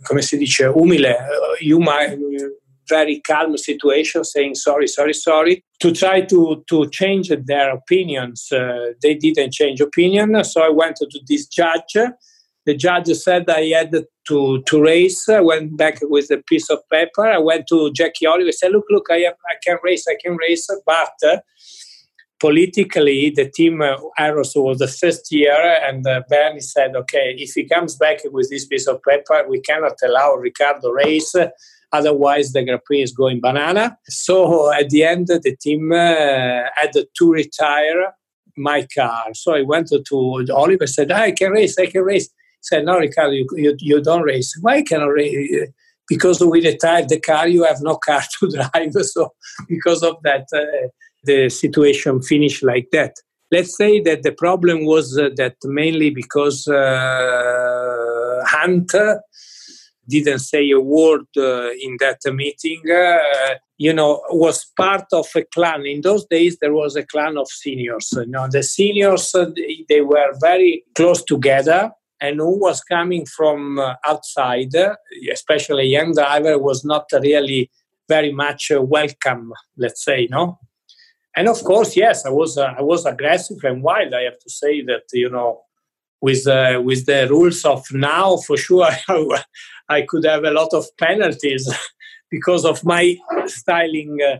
[0.04, 2.48] come si dice, umile, uh,
[2.88, 8.50] very calm situation, saying sorry, sorry, sorry, to try to, to change their opinions.
[8.52, 11.96] Uh, they didn't change opinion, so I went to this judge.
[12.66, 13.94] The judge said I had
[14.28, 15.28] to, to race.
[15.28, 17.26] I went back with a piece of paper.
[17.26, 18.46] I went to Jackie Oliver.
[18.46, 21.36] And said, look, look, I, have, I can race, I can race, but uh,
[22.44, 25.56] politically, the team uh, Arrows was the first year,
[25.88, 29.60] and uh, Bernie said, "Okay, if he comes back with this piece of paper, we
[29.60, 31.34] cannot allow Riccardo race."
[31.98, 33.96] Otherwise, the Grand Prix is going banana.
[34.08, 38.12] So at the end, the team uh, had to retire
[38.56, 39.26] my car.
[39.34, 40.86] So I went to, Oliver.
[40.86, 41.78] Said, "I can race.
[41.78, 44.50] I can race." He said, "No, Riccardo, you, you, you don't race.
[44.60, 45.68] Why can I race?"
[46.08, 48.92] Because we retired the car, you have no car to drive.
[49.14, 49.32] So
[49.68, 50.88] because of that, uh,
[51.24, 53.14] the situation finished like that.
[53.50, 58.92] Let's say that the problem was uh, that mainly because uh, Hunt
[60.08, 62.82] didn't say a word uh, in that meeting.
[62.90, 65.84] Uh, you know, was part of a clan.
[65.84, 68.12] In those days, there was a clan of seniors.
[68.12, 69.50] You know, the seniors uh,
[69.88, 71.90] they were very close together,
[72.20, 74.74] and who was coming from uh, outside,
[75.32, 77.70] especially young driver, was not really
[78.08, 79.52] very much welcome.
[79.76, 80.58] Let's say, no
[81.36, 84.14] and of course, yes, I was uh, I was aggressive and wild.
[84.14, 85.62] I have to say that you know,
[86.24, 88.88] with uh, with the rules of now, for sure,
[89.96, 91.64] I could have a lot of penalties
[92.30, 93.16] because of my
[93.46, 94.38] styling uh,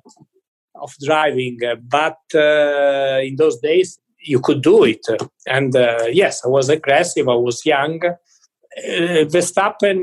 [0.82, 1.59] of driving.
[1.99, 5.05] But uh, in those days, you could do it.
[5.47, 7.28] And uh, yes, I was aggressive.
[7.28, 8.01] I was young.
[8.03, 10.01] Uh, Verstappen,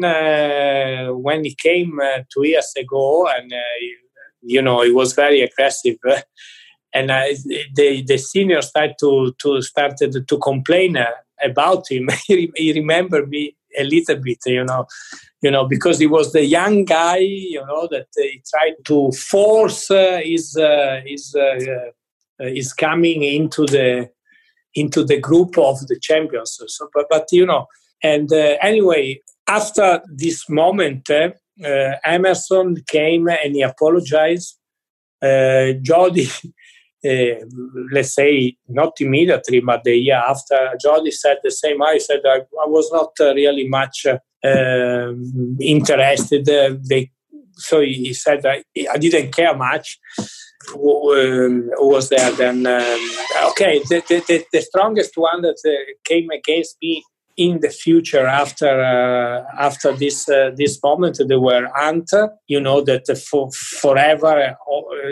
[1.19, 1.99] when he came
[2.32, 3.51] two years ago, and
[4.43, 5.97] you know, he was very aggressive
[6.93, 7.36] and I,
[7.73, 11.05] the the senior started to to started to complain uh,
[11.44, 12.10] about him.
[12.28, 14.86] he, he remembered me a little bit, you know,
[15.42, 19.89] you know, because he was the young guy, you know, that he tried to force
[19.89, 21.39] uh, his uh, his uh,
[22.39, 24.10] uh, his coming into the
[24.76, 26.60] into the group of the champions.
[26.68, 27.68] So, but, but you know,
[28.04, 31.10] and uh, anyway, after this moment,
[32.06, 34.58] Emerson came and he apologized.
[35.22, 36.28] Jody
[37.04, 41.82] let's say not immediately, but the year after, Jody said the same.
[41.82, 45.14] I said I, I was not uh, really much uh,
[45.60, 46.49] interested.
[46.49, 47.12] Uh, they,
[47.56, 49.99] so he said I, I didn't care much.
[50.70, 52.68] Who, um, was there then?
[52.68, 53.10] Um,
[53.49, 57.04] okay, the, the, the, strongest one that uh, came against me
[57.46, 62.10] in the future after uh, after this uh, this moment there were Hunt
[62.48, 64.54] you know that for forever uh,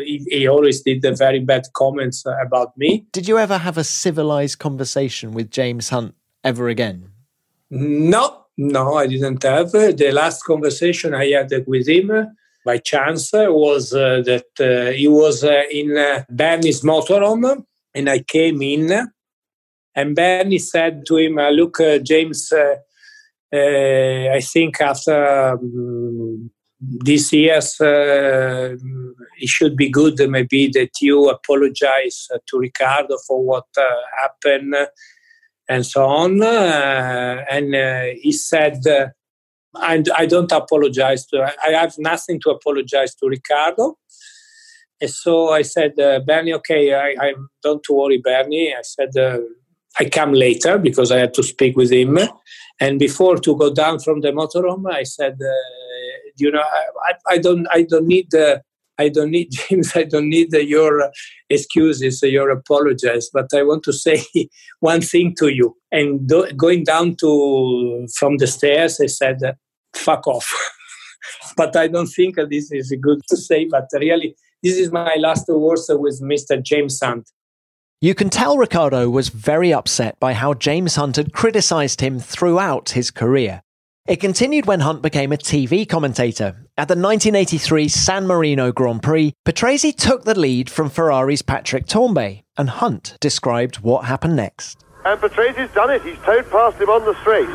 [0.06, 3.06] he, he, always did the very bad comments about me.
[3.12, 7.10] Did you ever have a civilized conversation with James Hunt ever again?
[7.70, 9.72] No no I didn't have.
[9.72, 12.12] The last conversation I had with him
[12.66, 17.64] by chance was uh, that uh, he was uh, in uh, Bernie's motorhome
[17.96, 19.10] and I came in
[20.00, 22.76] and Bernie said to him, uh, Look, uh, James, uh,
[23.54, 26.50] uh, I think after um,
[26.80, 33.66] these years, it should be good maybe that you apologize to Riccardo for what
[34.21, 34.76] happened
[35.67, 36.42] and so on.
[36.42, 37.76] and
[38.21, 38.80] he said,
[39.76, 43.97] I, I don't apologize to, I have nothing to apologize to Riccardo.
[45.01, 48.74] And so I said, uh, Bernie, okay, I, I, don't worry, Bernie.
[48.74, 49.39] I said, uh,
[49.99, 52.17] I come later because I had to speak with him.
[52.79, 56.63] And before to go down from the motorhome, I said, uh, you know,
[57.07, 58.59] I, I, don't, I don't need, uh,
[58.99, 61.11] I don't need James, I don't need uh, your
[61.49, 64.24] excuses, your apologies, but I want to say
[64.79, 65.75] one thing to you.
[65.91, 69.39] And do, going down to from the stairs, I said,
[69.95, 70.53] "Fuck off."
[71.57, 73.66] but I don't think this is good to say.
[73.66, 76.61] But really, this is my last words with Mr.
[76.61, 77.28] James Hunt.
[78.01, 82.92] You can tell Riccardo was very upset by how James Hunt had criticised him throughout
[82.92, 83.62] his career.
[84.08, 86.55] It continued when Hunt became a TV commentator.
[86.78, 92.43] At the 1983 San Marino Grand Prix, Patrese took the lead from Ferrari's Patrick Tambay,
[92.58, 94.86] and Hunt described what happened next.
[95.04, 96.01] And Patrese's done it.
[96.01, 97.50] He's towed past him on the straight.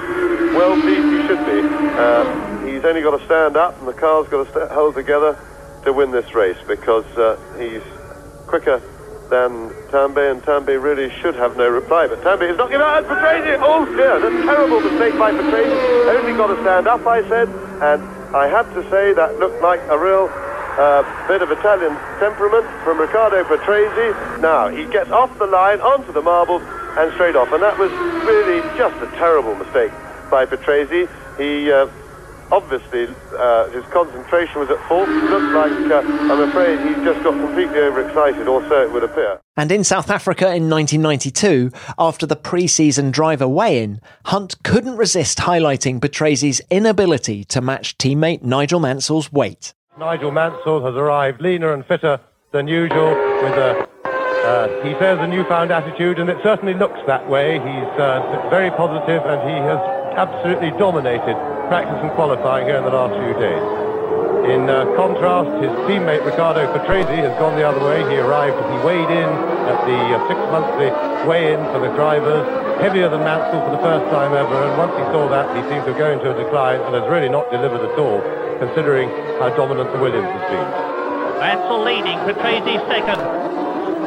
[0.52, 1.66] Well pleased he should be.
[1.96, 5.38] Uh, he's only got to stand up, and the car's got to st- hold together
[5.86, 7.80] to win this race because uh, he's
[8.46, 8.82] quicker
[9.30, 12.06] than Tambay, and Tambay really should have no reply.
[12.06, 13.58] But Tambay is knocking out Patrese.
[13.60, 16.16] Oh dear, a terrible mistake by Patrese.
[16.16, 17.48] Only got to stand up, I said,
[17.82, 18.02] and
[18.34, 20.28] I had to say that looked like a real
[20.78, 24.40] uh, bit of Italian temperament from Riccardo Patrese.
[24.40, 26.62] Now he gets off the line onto the marbles
[26.98, 27.90] and straight off, and that was
[28.26, 29.92] really just a terrible mistake
[30.30, 31.08] by Patrese.
[31.38, 31.86] He uh,
[32.52, 35.08] obviously uh, his concentration was at fault.
[35.08, 39.04] It looked like, uh, I'm afraid, he just got completely overexcited, or so it would
[39.04, 39.40] appear.
[39.56, 44.96] And in South Africa in 1992, after the pre season driver weigh in, Hunt couldn't
[44.96, 49.74] resist highlighting Patrese's inability to match teammate Nigel Mansell's weight.
[49.98, 52.20] Nigel Mansell has arrived leaner and fitter
[52.52, 53.10] than usual
[53.42, 53.88] with a
[54.44, 57.54] uh, he says a newfound attitude, and it certainly looks that way.
[57.54, 59.78] He's uh, very positive, and he has
[60.18, 61.34] absolutely dominated
[61.68, 63.64] practice and qualifying here in the last few days.
[64.44, 68.04] In uh, contrast, his teammate Riccardo Patrese has gone the other way.
[68.12, 69.30] He arrived, he weighed in
[69.72, 70.92] at the uh, six-monthly
[71.24, 72.44] weigh-in for the drivers,
[72.76, 75.88] heavier than Mansell for the first time ever, and once he saw that, he seemed
[75.88, 78.20] to go into a decline and has really not delivered at all,
[78.60, 79.08] considering
[79.40, 80.68] how dominant the Williams has been.
[81.40, 83.20] Mansell leading, Patrese second.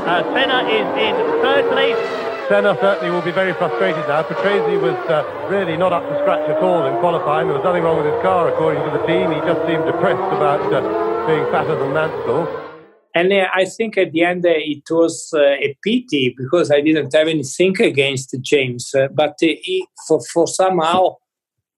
[0.05, 2.26] Uh, Senna is in third place.
[2.48, 4.24] Senna certainly will be very frustrated now.
[4.24, 7.48] Patrese was uh, really not up to scratch at all in qualifying.
[7.48, 9.32] There was nothing wrong with his car, according to the team.
[9.32, 12.48] He just seemed depressed about uh, being fatter than Mansell.
[13.14, 16.80] And uh, I think at the end uh, it was uh, a pity because I
[16.80, 21.15] didn't have anything against James, uh, but he, for, for somehow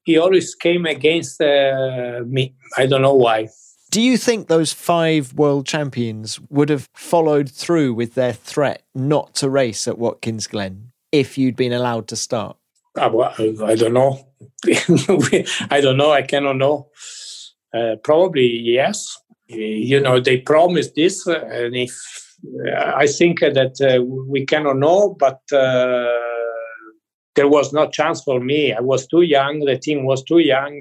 [0.04, 2.54] he always came against me.
[2.78, 3.48] I don't know why.
[3.92, 9.34] Do you think those five world champions would have followed through with their threat not
[9.36, 12.56] to race at Watkins Glen if you'd been allowed to start?
[12.96, 13.10] Uh,
[13.64, 14.28] I don't know.
[15.72, 16.12] I don't know.
[16.12, 16.90] I cannot know.
[17.74, 19.18] Uh, probably yes.
[19.48, 21.92] You know, they promised this, and if
[22.68, 26.14] uh, I think that uh, we cannot know, but uh,
[27.34, 28.72] there was no chance for me.
[28.72, 29.62] I was too young.
[29.62, 30.80] The team was too young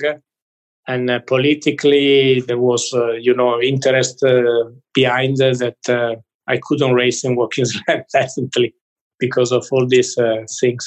[0.88, 7.24] and uh, politically there was uh, you know interest uh, behind that I couldn't race
[7.24, 8.74] in Watkins Glen definitely
[9.20, 10.16] because of all these
[10.60, 10.86] things.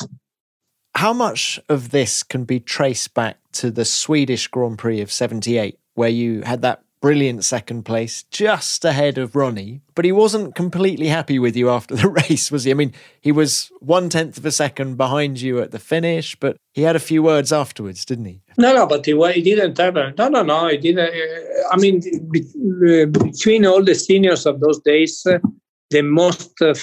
[0.95, 5.79] How much of this can be traced back to the Swedish Grand Prix of 78,
[5.93, 9.81] where you had that brilliant second place, just ahead of Ronnie.
[9.95, 12.71] But he wasn't completely happy with you after the race, was he?
[12.71, 16.55] I mean, he was one tenth of a second behind you at the finish, but
[16.73, 18.41] he had a few words afterwards, didn't he?
[18.57, 21.09] No, no, but he, he didn't a, no, no, no, he didn't.
[21.09, 22.01] Uh, I mean,
[22.31, 25.39] be, uh, between all the seniors of those days, uh,
[25.89, 26.73] the most uh,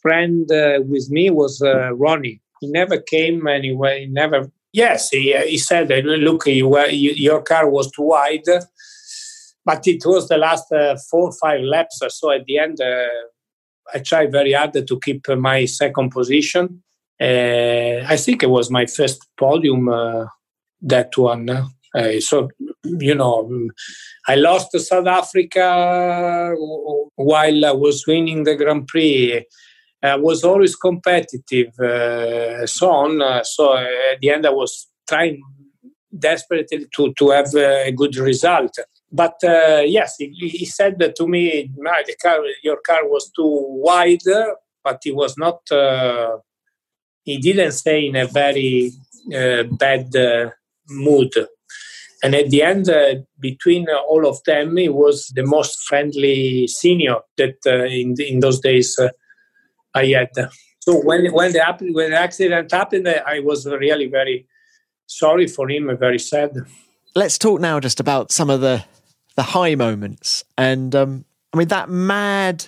[0.00, 2.40] friend uh, with me was uh, Ronnie.
[2.60, 4.06] He never came anyway.
[4.06, 4.50] He never.
[4.72, 8.42] Yes, he, he said, "Look, you were, you, your car was too wide."
[9.66, 11.98] But it was the last uh, four or five laps.
[12.00, 13.08] Or so at the end, uh,
[13.92, 16.84] I tried very hard to keep my second position.
[17.20, 20.26] Uh, I think it was my first podium, uh,
[20.82, 21.50] that one.
[21.50, 22.48] Uh, so,
[22.84, 23.50] you know,
[24.28, 26.54] I lost South Africa
[27.16, 29.44] while I was winning the Grand Prix.
[30.02, 33.44] I was always competitive, uh, so on.
[33.44, 35.42] so at the end, I was trying
[36.16, 38.78] desperately to, to have a good result.
[39.16, 44.26] But uh, yes, he, he, said to me, the car, your car was too wide,
[44.84, 46.36] but he was not, uh,
[47.22, 48.92] he didn't say in a very
[49.34, 50.50] uh, bad uh,
[50.90, 51.32] mood.
[52.22, 57.16] And at the end, uh, between all of them, he was the most friendly senior
[57.38, 58.98] that uh, in, in those days
[59.94, 60.50] I had.
[60.80, 61.62] So when, when, the,
[61.92, 64.46] when the accident happened, I was really very
[65.06, 66.50] sorry for him, very sad.
[67.14, 68.84] Let's talk now just about some of the
[69.36, 70.44] the high moments.
[70.58, 72.66] And um, I mean, that mad,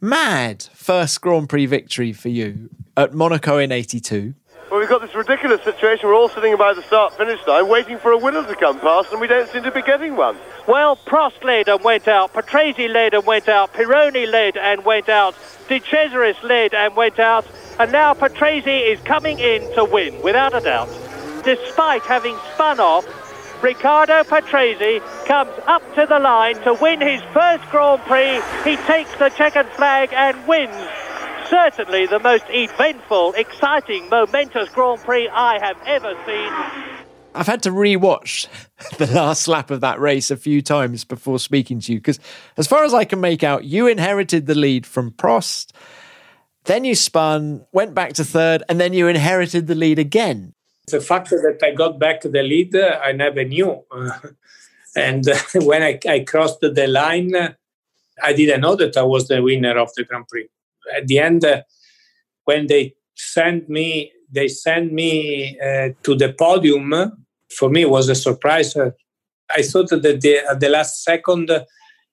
[0.00, 4.34] mad first Grand Prix victory for you at Monaco in 82.
[4.70, 6.08] Well, we've got this ridiculous situation.
[6.08, 9.10] We're all sitting by the start finish line waiting for a winner to come past,
[9.10, 10.36] and we don't seem to be getting one.
[10.68, 15.08] Well, Prost led and went out, Patrese led and went out, Pironi led and went
[15.08, 15.34] out,
[15.68, 17.44] De Cesaris led and went out,
[17.80, 20.88] and now Patrese is coming in to win, without a doubt.
[21.42, 23.04] Despite having spun off
[23.62, 28.40] Riccardo Patrese comes up to the line to win his first Grand Prix.
[28.64, 30.74] He takes the checkered flag and wins
[31.50, 37.06] certainly the most eventful, exciting, momentous Grand Prix I have ever seen.
[37.34, 38.48] I've had to re-watch
[38.98, 42.20] the last lap of that race a few times before speaking to you because,
[42.56, 45.72] as far as I can make out, you inherited the lead from Prost,
[46.64, 50.54] then you spun, went back to third, and then you inherited the lead again.
[50.86, 53.84] The fact that I got back the lead, I never knew.
[54.96, 55.24] and
[55.54, 57.34] when I, I, crossed the line,
[58.22, 60.48] I didn't know that I was the winner of the Grand Prix.
[60.96, 61.44] At the end,
[62.44, 66.94] when they sent me they sent me uh, to the podium.
[67.56, 68.76] For me, was a surprise.
[68.76, 68.90] Uh,
[69.54, 71.64] I thought that the, at the last second, uh,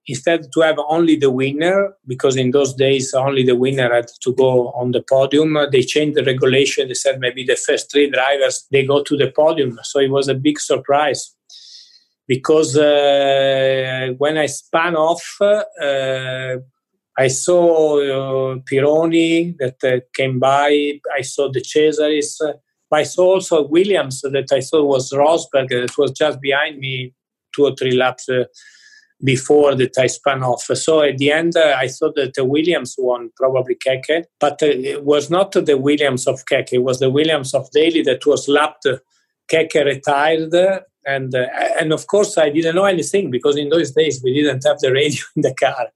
[0.07, 4.33] instead to have only the winner, because in those days only the winner had to
[4.33, 6.87] go on the podium, they changed the regulation.
[6.87, 9.79] They said maybe the first three drivers they go to the podium.
[9.83, 11.35] So it was a big surprise
[12.27, 16.57] because uh, when I spun off, uh,
[17.19, 20.99] I saw uh, Pironi that uh, came by.
[21.17, 22.39] I saw De Cesaris.
[22.91, 27.13] I saw also Williams that I thought was Rosberg that was just behind me
[27.55, 28.45] two or three laps uh,
[29.23, 30.63] before that I spun off.
[30.63, 34.67] So at the end, uh, I thought that the Williams won, probably Keke, but uh,
[34.67, 36.73] it was not the Williams of Keke.
[36.73, 38.85] It was the Williams of Daly that was lapped.
[38.85, 38.97] Uh,
[39.51, 44.21] Keke retired, uh, and and of course I didn't know anything because in those days
[44.23, 45.87] we didn't have the radio in the car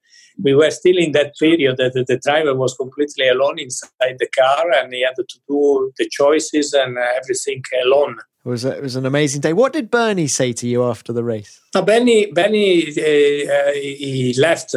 [0.43, 4.27] we were still in that period that the, the, driver was completely alone inside the
[4.27, 8.18] car and he had to do the choices and everything alone.
[8.44, 9.54] It was, a, it was an amazing day.
[9.54, 11.62] What did Bernie say to you after the race?
[11.76, 14.76] No, Bernie, Bernie uh, uh, he left.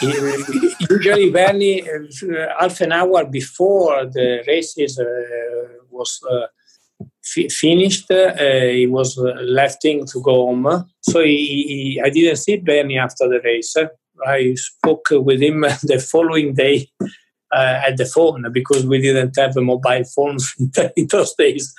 [0.00, 0.06] he,
[0.90, 1.98] usually, Bernie, uh,
[2.60, 5.04] half an hour before the races uh,
[5.90, 6.46] was uh,
[7.36, 10.88] f- finished, uh, he was leaving to go home.
[11.00, 13.74] So he, he, I didn't see Bernie after the race.
[14.24, 16.86] I spoke with him the following day
[17.52, 20.54] at the phone because we didn't have mobile phones
[20.96, 21.74] in those days.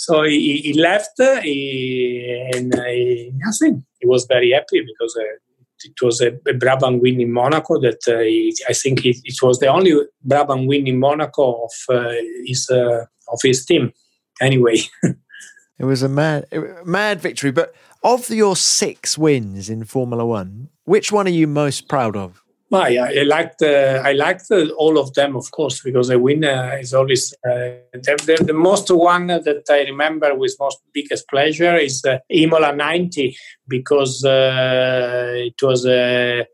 [0.00, 1.10] So he, he left,
[1.42, 3.84] he, and he, nothing.
[3.98, 5.36] He was very happy because uh,
[5.84, 9.36] it was a, a Brabham win in Monaco that uh, he, I think it, it,
[9.42, 9.92] was the only
[10.26, 12.14] Brabham win in Monaco of uh,
[12.46, 13.92] his uh, of his team.
[14.40, 14.76] Anyway,
[15.78, 16.46] it was a mad
[16.82, 17.50] mad victory.
[17.50, 22.42] But of your six wins in Formula One, which one are you most proud of?
[22.72, 26.78] I, I liked uh, I liked uh, all of them, of course, because a winner
[26.78, 31.76] is always uh, the, the, the, most one that I remember with most biggest pleasure
[31.76, 33.36] is uh, Imola '90
[33.66, 36.46] because uh, it was a,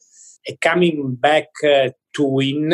[0.48, 2.72] a coming back uh, to win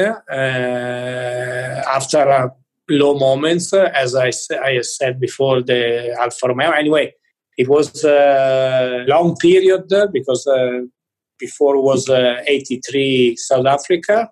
[1.89, 2.53] after
[2.89, 4.31] low moments, as I,
[4.63, 6.71] I said before the Alfa Romeo.
[6.71, 7.13] Anyway,
[7.59, 10.47] it was a long period because
[11.45, 14.31] before was uh, 83 South Africa.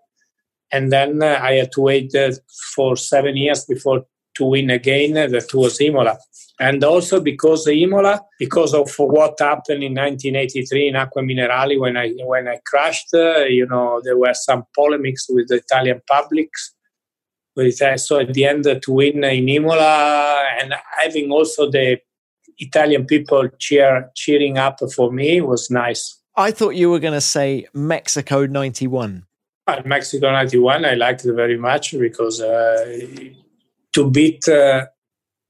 [0.72, 2.32] And then uh, I had to wait uh,
[2.74, 4.04] for seven years before
[4.36, 5.14] to win again.
[5.14, 6.16] that was Imola.
[6.60, 12.10] And also because Imola, because of what happened in 1983 in Acque Minerali when I
[12.32, 13.12] when I crashed,
[13.58, 16.74] you know, there were some polemics with the Italian publics
[17.96, 21.98] so at the end to win in Imola and having also the
[22.58, 26.19] Italian people cheer cheering up for me was nice.
[26.36, 29.26] I thought you were going to say Mexico 91.
[29.66, 32.98] Uh, Mexico 91, I liked it very much because uh,
[33.92, 34.86] to beat uh,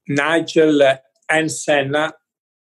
[0.09, 0.83] Nigel
[1.29, 2.13] and Senna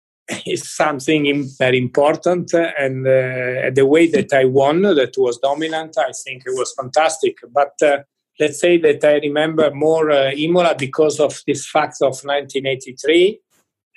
[0.47, 2.53] is something very important.
[2.55, 7.39] And uh, the way that I won, that was dominant, I think it was fantastic.
[7.53, 7.99] But uh,
[8.41, 13.41] let's say that I remember more Imola because of this fact of 1983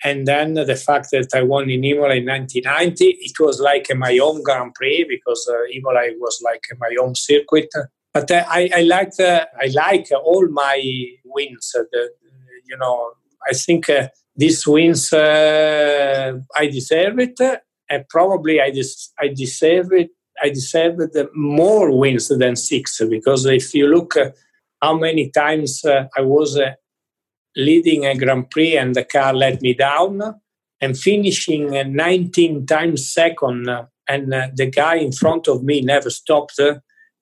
[0.04, 4.18] and then the fact that I won in Imola in 1990, it was like my
[4.20, 7.70] own Grand Prix because uh, Imola was like my own circuit.
[8.14, 10.82] But uh, I, I like uh, I like all my
[11.26, 11.76] wins.
[11.78, 12.10] Uh, the,
[12.66, 13.12] you know,
[13.50, 17.40] I think uh, these wins uh, I deserve it,
[17.90, 20.10] and probably I des- I deserve it.
[20.42, 20.98] I deserve
[21.34, 24.14] more wins than six because if you look
[24.82, 26.60] how many times I was
[27.58, 30.22] leading a Grand Prix and the car let me down,
[30.80, 33.68] and finishing 19 times second,
[34.08, 36.60] and uh, the guy in front of me never stopped.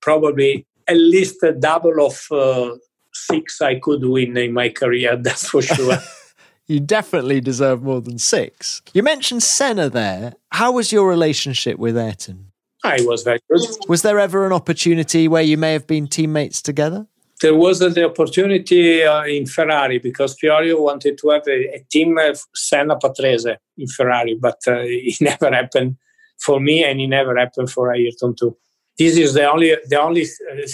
[0.01, 2.75] Probably at least a double of uh,
[3.13, 5.97] six I could win in my career, that's for sure.
[6.67, 8.81] you definitely deserve more than six.
[8.93, 10.33] You mentioned Senna there.
[10.51, 12.51] How was your relationship with Ayrton?
[12.83, 13.61] I was very good.
[13.87, 17.07] Was there ever an opportunity where you may have been teammates together?
[17.41, 22.17] There was the opportunity uh, in Ferrari because Fiorio wanted to have a, a team
[22.17, 25.97] of Senna Patrese in Ferrari, but uh, it never happened
[26.39, 28.55] for me and it never happened for Ayrton too.
[28.97, 30.25] this is the only the only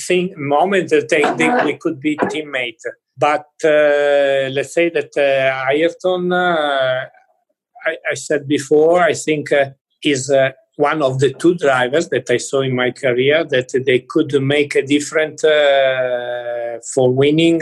[0.08, 2.86] thing moment that they think we could be teammates.
[3.18, 7.06] But uh, let's say that uh, Ayrton, uh,
[7.86, 9.72] I, I, said before, I think uh,
[10.04, 10.52] is uh,
[10.82, 14.76] one of the two drivers that I saw in my career that they could make
[14.76, 17.62] a difference uh, for winning,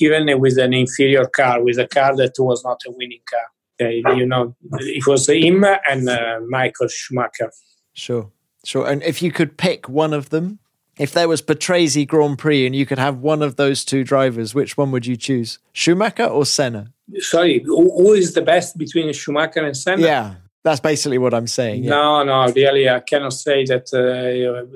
[0.00, 3.88] even with an inferior car, with a car that was not a winning car.
[3.90, 7.52] you know, it was him and Michael Schumacher.
[7.92, 8.30] Sure.
[8.64, 8.88] Sure.
[8.90, 10.58] And if you could pick one of them,
[10.98, 14.54] if there was Patrese Grand Prix and you could have one of those two drivers,
[14.54, 15.58] which one would you choose?
[15.72, 16.92] Schumacher or Senna?
[17.18, 20.02] Sorry, who is the best between Schumacher and Senna?
[20.02, 20.34] Yeah,
[20.66, 21.84] that's basically what I'm saying.
[21.84, 21.90] Yeah.
[21.90, 23.86] No, no, really, I cannot say that.
[23.94, 24.66] Uh,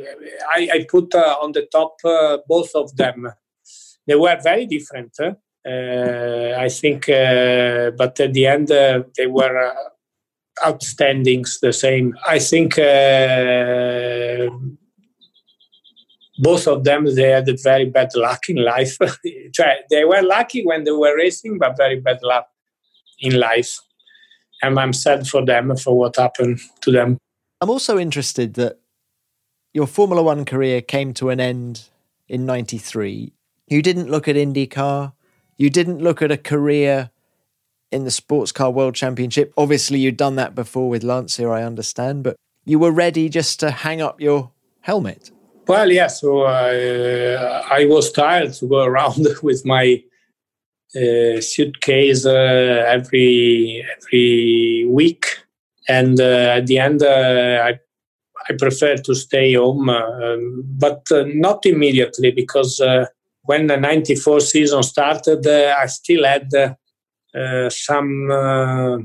[0.56, 3.26] I, I, put uh, on the top uh, both of them.
[4.06, 5.18] They were very different.
[5.20, 9.74] Uh, I think, uh, but at the end, uh, they were
[10.64, 12.14] outstanding, the same.
[12.24, 14.46] I think uh,
[16.38, 18.96] both of them they had very bad luck in life.
[19.90, 22.46] they were lucky when they were racing, but very bad luck
[23.18, 23.80] in life.
[24.62, 27.18] And I'm sad for them for what happened to them.
[27.60, 28.78] I'm also interested that
[29.72, 31.88] your Formula One career came to an end
[32.28, 33.32] in '93.
[33.68, 35.12] You didn't look at IndyCar.
[35.56, 37.10] You didn't look at a career
[37.92, 39.52] in the Sports Car World Championship.
[39.56, 43.70] Obviously, you'd done that before with Lancia, I understand, but you were ready just to
[43.70, 45.30] hang up your helmet.
[45.66, 46.08] Well, yeah.
[46.08, 50.02] So uh, I was tired to go around with my
[50.96, 55.24] uh, suitcase uh, every every week,
[55.88, 57.78] and uh, at the end, uh, I
[58.48, 62.80] I prefer to stay home, um, but uh, not immediately because
[63.42, 66.48] when the '94 season started, I still had
[67.34, 68.98] uh, some uh,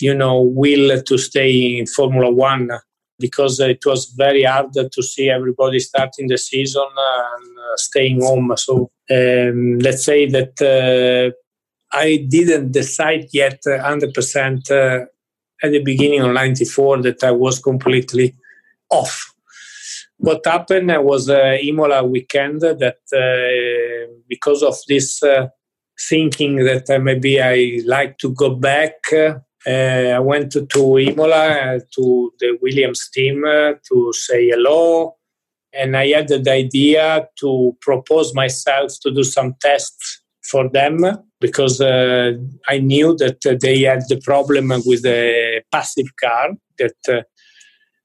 [0.00, 2.70] you know will to stay in Formula One
[3.18, 8.52] because it was very hard to see everybody starting the season and uh, staying home.
[8.56, 11.34] So um, let's say that
[11.92, 15.06] I didn't decide yet 100% uh,
[15.62, 18.34] at the beginning of 94 that I was completely
[18.90, 19.32] off.
[20.16, 25.22] What happened was uh, Imola weekend that uh, because of this
[26.08, 28.94] thinking that uh, maybe I like to go back.
[29.66, 35.16] Uh, I went to, to Imola uh, to the Williams team to say hello.
[35.72, 41.00] And I had the idea to propose myself to do some tests for them
[41.40, 42.32] because uh,
[42.68, 47.22] I knew that uh, they had the problem with the passive car that uh,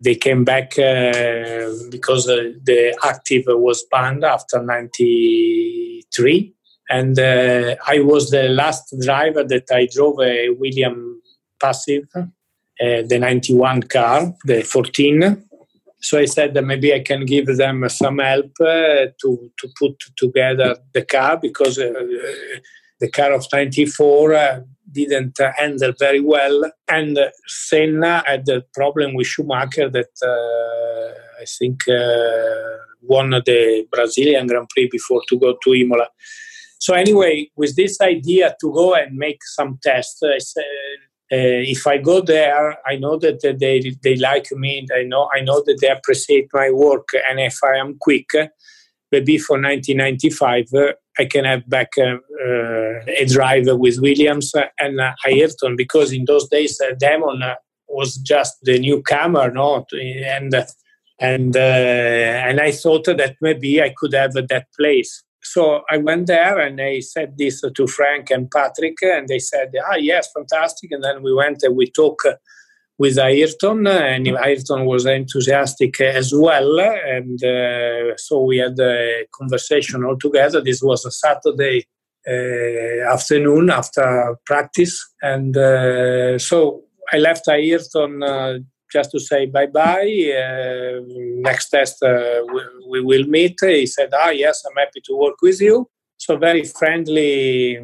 [0.02, 6.56] they came back because the active was banned after 93
[6.90, 11.19] and uh, I was the last driver that I drove a William
[11.60, 12.26] Passive, uh,
[12.80, 15.46] the 91 car, the 14.
[16.02, 20.02] So I said that maybe I can give them some help uh, to, to put
[20.18, 21.92] together the car because uh,
[23.00, 24.62] the car of 94 uh,
[24.92, 26.72] didn't handle very well.
[26.88, 31.84] And Senna had the problem with Schumacher that uh, I think
[33.02, 36.08] won the Brazilian Grand Prix before to go to Imola.
[36.80, 40.64] So anyway, with this idea to go and make some tests, I said,
[41.32, 44.88] uh, if I go there, I know that they they like me.
[44.92, 48.32] I know I know that they appreciate my work, and if I am quick,
[49.12, 55.00] maybe for 1995, uh, I can have back uh, uh, a drive with Williams and
[55.00, 57.44] uh, Ayrton because in those days uh, Damon
[57.88, 60.56] was just the newcomer, no, and
[61.20, 66.60] and and I thought that maybe I could have that place so I went there
[66.60, 71.04] and I said this to Frank and Patrick, and they said, "Ah, yes, fantastic." And
[71.04, 72.28] then we went and we talked
[73.00, 76.80] with Ayrton, and Ayrton was enthusiastic as well.
[76.80, 80.62] And uh, so we had a conversation all together.
[80.62, 81.88] This was a Saturday
[82.28, 88.60] uh, afternoon after practice, and uh, so I left Ayrton uh,
[88.92, 90.12] just to say bye bye.
[90.44, 91.02] Uh,
[91.50, 93.58] next test uh, we, we, will meet.
[93.62, 97.80] He said, "Ah, yes, I'm happy to work with you." So very friendly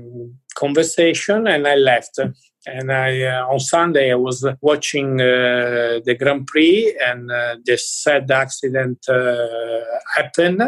[0.56, 2.20] conversation, and I left.
[2.68, 7.78] And I uh, on Sunday I was watching uh, the Grand Prix, and uh, the
[7.78, 9.82] sad accident uh,
[10.16, 10.62] happened.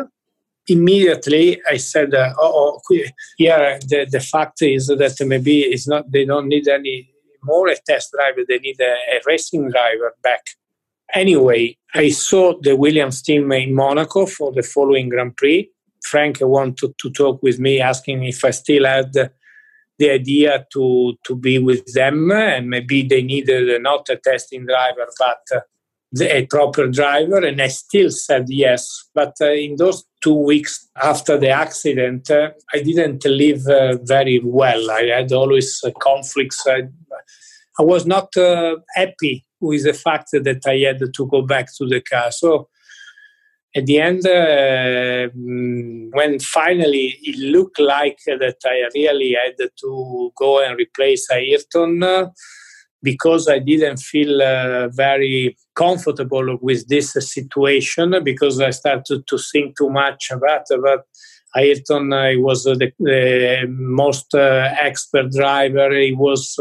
[0.68, 2.80] Immediately, I said, "Oh,
[3.40, 6.12] yeah." The, the fact is that maybe it's not.
[6.12, 7.10] They don't need any
[7.48, 10.44] more a test driver, they need a, a racing driver back.
[11.16, 15.72] Anyway, I saw the Williams team in Monaco for the following Grand Prix.
[16.04, 19.14] Frank wanted to talk with me, asking if I still had
[20.00, 25.08] the idea to, to be with them, and maybe they needed not a testing driver,
[25.18, 25.42] but
[26.22, 29.10] a proper driver, and I still said yes.
[29.14, 34.40] But uh, in those two weeks after the accident, uh, I didn't live uh, very
[34.44, 34.92] well.
[34.92, 36.66] I had always uh, conflicts.
[36.66, 36.84] I,
[37.80, 41.86] I, was not uh, happy with the fact that I had to go back to
[41.86, 42.32] the car.
[42.32, 42.70] So
[43.76, 50.64] at the end, uh, when finally it looked like that I really had to go
[50.64, 52.32] and replace Ayrton,
[53.04, 59.78] because I didn't feel uh, very comfortable with this situation because I started to think
[59.78, 61.06] too much about but
[61.56, 65.92] Ayrton uh, was the, the, most uh, expert driver.
[65.92, 66.60] He was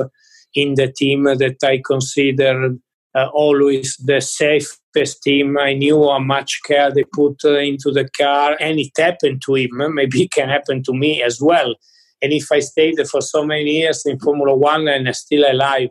[0.54, 2.76] in the team that I consider
[3.14, 5.58] uh, always the safest team.
[5.58, 9.54] I knew how much care they put uh, into the car, and it happened to
[9.54, 9.94] him.
[9.94, 11.74] Maybe it can happen to me as well.
[12.22, 15.90] And if I stayed for so many years in Formula One and still alive,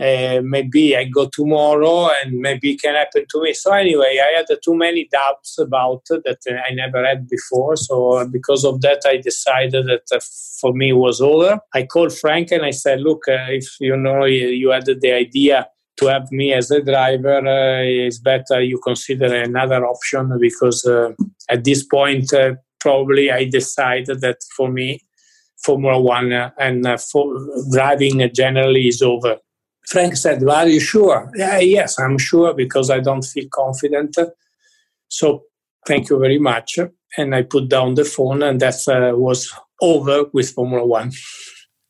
[0.00, 3.52] uh, maybe I go tomorrow and maybe it can happen to me.
[3.52, 7.76] So anyway, I had too many doubts about that I never had before.
[7.76, 10.20] So because of that, I decided that uh,
[10.60, 11.58] for me was over.
[11.74, 15.66] I called Frank and I said, look, uh, if you know you had the idea
[15.96, 20.88] to have me as a driver, uh, it's better you consider another option because
[21.48, 22.32] at this point,
[22.78, 25.00] probably I decided that for me,
[25.64, 27.36] Formula One and for
[27.72, 29.38] driving generally is over.
[29.88, 31.30] Frank said, well, Are you sure?
[31.34, 34.16] Yeah, yes, I'm sure because I don't feel confident.
[35.08, 35.44] So
[35.86, 36.78] thank you very much.
[37.16, 39.50] And I put down the phone, and that uh, was
[39.80, 41.12] over with Formula One.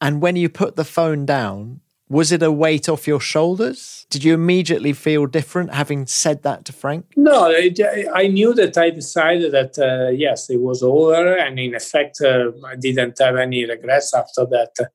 [0.00, 4.06] And when you put the phone down, was it a weight off your shoulders?
[4.10, 7.06] Did you immediately feel different having said that to Frank?
[7.16, 7.52] No,
[8.14, 11.36] I knew that I decided that, uh, yes, it was over.
[11.36, 14.88] And in effect, uh, I didn't have any regrets after that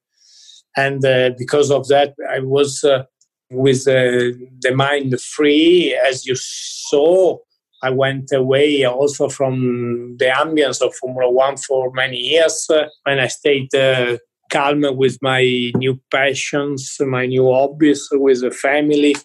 [0.75, 3.03] and uh, because of that i was uh,
[3.51, 5.95] with uh, the mind free.
[6.09, 7.37] As you saw
[7.83, 13.19] i went away also from the ambience of formula one for many years uh, when
[13.19, 14.17] i stayed uh,
[14.51, 19.15] calm with my new passions my new hobbies with the family.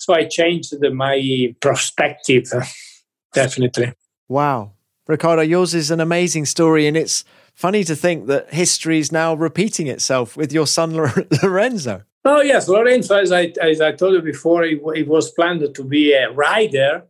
[0.00, 2.44] So i changed my perspective
[3.32, 3.92] definitely.
[4.28, 4.72] Wow.
[5.08, 7.24] Riccardo, yours is an amazing story, and it's
[7.54, 10.94] funny to think that history is now repeating itself with your son
[11.42, 12.02] Lorenzo.
[12.24, 16.12] Oh yes, Lorenzo, as I, as I told you before, it, was planned to be
[16.12, 17.04] a rider,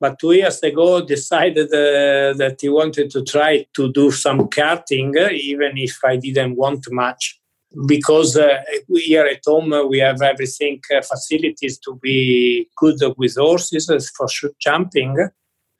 [0.00, 5.16] but two years ago decided uh, that he wanted to try to do some karting,
[5.16, 7.40] uh, even if I didn't want much.
[7.86, 13.36] Because uh, here at home uh, we have everything uh, facilities to be good with
[13.36, 14.26] horses uh, for
[14.58, 15.28] jumping.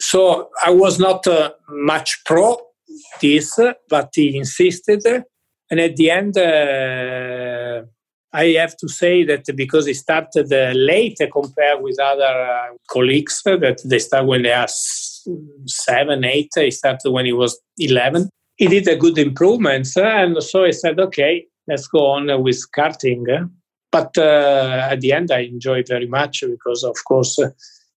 [0.01, 1.27] So I was not
[1.69, 2.68] much pro
[3.21, 3.59] this,
[3.89, 5.03] but he insisted.
[5.71, 7.83] And at the end, uh,
[8.33, 13.43] I have to say that because he started uh, late compared with other uh, colleagues,
[13.45, 18.29] that they start when they are seven, eight, he started when he was 11.
[18.57, 19.97] He did a good improvements.
[19.97, 23.51] And so I said, okay, let's go on with karting.
[23.91, 27.39] But uh, at the end, I enjoyed very much because, of course,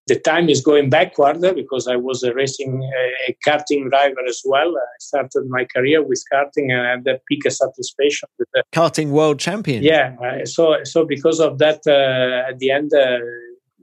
[0.08, 2.82] the time is going backward because I was a racing,
[3.28, 4.68] a karting driver as well.
[4.68, 9.10] I started my career with karting and I had the peak satisfaction with the karting
[9.10, 9.82] world champion.
[9.82, 13.18] Yeah, so so because of that, uh, at the end, uh,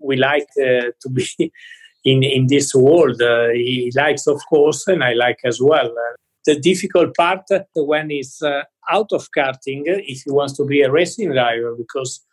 [0.01, 1.25] we like uh, to be
[2.03, 3.21] in in this world.
[3.21, 5.93] Uh, he likes, of course, and I like as well.
[6.45, 10.91] the difficult part when he's uh, out of karting, if he wants to be a
[10.91, 12.25] racing driver, because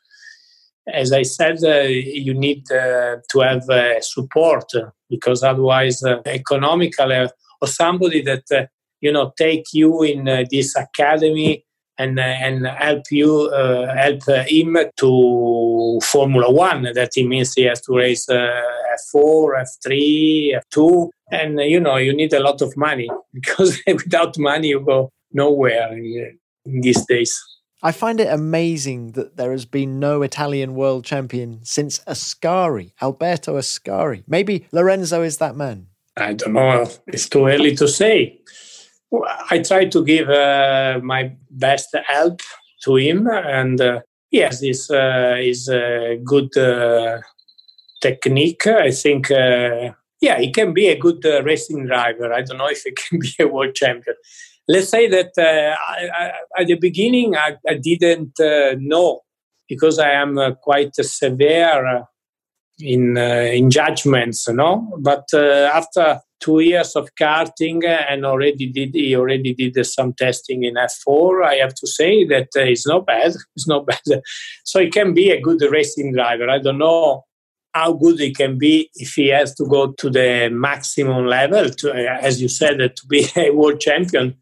[0.93, 4.71] as I said, uh, you need uh, to have uh, support
[5.11, 7.29] because otherwise, uh, economically,
[7.61, 8.67] or somebody that uh,
[9.01, 11.65] you know take you in uh, this academy
[11.99, 16.83] and and help you help him to Formula One.
[16.95, 22.41] That means he has to race F4, F3, F2, and you know you need a
[22.41, 27.56] lot of money because without money you go nowhere in, in these days.
[27.83, 33.59] I find it amazing that there has been no Italian world champion since Ascari, Alberto
[33.59, 34.25] Ascari.
[34.27, 35.89] Maybe Lorenzo is that man.
[36.17, 36.89] I don't know.
[37.07, 38.41] It's too early to say.
[39.51, 42.41] I try to give uh, my best help
[42.85, 44.01] to him, and uh,
[44.31, 47.21] yes, this uh, is a good uh,
[48.01, 48.67] technique.
[48.67, 52.33] I think, uh, yeah, he can be a good uh, racing driver.
[52.33, 54.17] I don't know if he can be a world champion
[54.69, 56.33] let's say that uh, I, I,
[56.63, 59.21] at the beginning I, I didn't uh, know
[59.69, 62.07] because I am uh, quite severe
[62.79, 64.97] in uh, in judgments, you know.
[64.99, 70.65] But uh, after two years of karting and already did he already did some testing
[70.65, 71.45] in F4.
[71.45, 73.35] I have to say that uh, it's not bad.
[73.57, 74.23] It's not bad.
[74.65, 76.51] So he can be a good racing driver.
[76.51, 77.25] I don't know
[77.73, 81.93] how good he can be if he has to go to the maximum level, to,
[81.93, 84.35] uh, as you said, uh, to be a world champion.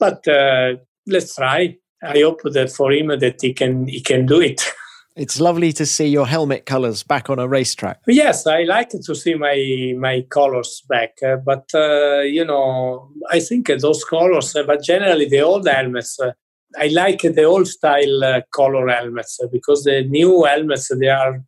[0.00, 1.76] But uh, let's try.
[2.02, 4.62] I hope that for him that he can he can do it.
[5.16, 8.00] It's lovely to see your helmet colours back on a racetrack.
[8.06, 13.40] Yes, I like to see my my colors back, uh, but uh, you know, I
[13.40, 14.54] think those colors.
[14.54, 16.18] Uh, but generally, the old helmets.
[16.18, 16.32] Uh,
[16.78, 21.42] I like the old style uh, color helmets because the new helmets they are.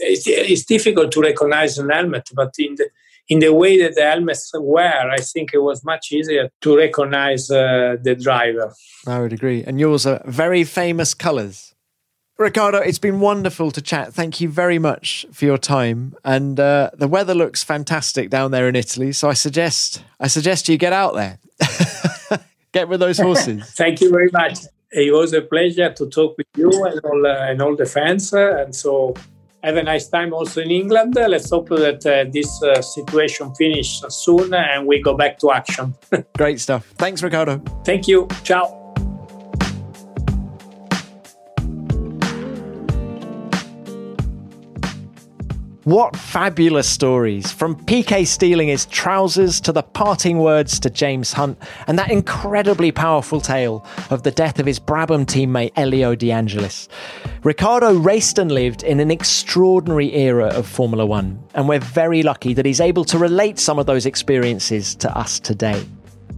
[0.00, 2.88] It's, it's, difficult to recognize an helmet, but in the
[3.28, 7.48] in the way that the helmets were, I think it was much easier to recognize
[7.48, 8.72] the driver.
[9.06, 11.74] I would agree, and yours are very famous colours.
[12.36, 14.12] Riccardo, it's been wonderful to chat.
[14.12, 16.16] Thank you very much for your time.
[16.24, 20.68] And uh, the weather looks fantastic down there in Italy, so I suggest I suggest
[20.68, 21.38] you get out there,
[22.72, 23.62] get with those horses.
[23.76, 24.58] Thank you very much.
[24.90, 28.34] It was a pleasure to talk with you and all uh, and all the fans.
[28.34, 29.14] Uh, and so,
[29.64, 31.14] have a nice time also in England.
[31.14, 35.94] let's hope that uh, this uh, situation finishes soon and we go back to action.
[36.36, 36.86] Great stuff.
[36.98, 37.62] Thanks, Riccardo.
[37.84, 38.28] Thank you.
[38.42, 38.83] Ciao.
[45.84, 47.52] What fabulous stories!
[47.52, 52.90] From Piquet stealing his trousers to the parting words to James Hunt, and that incredibly
[52.90, 56.88] powerful tale of the death of his Brabham teammate Elio De Angelis.
[57.42, 62.54] Riccardo raced and lived in an extraordinary era of Formula One, and we're very lucky
[62.54, 65.84] that he's able to relate some of those experiences to us today.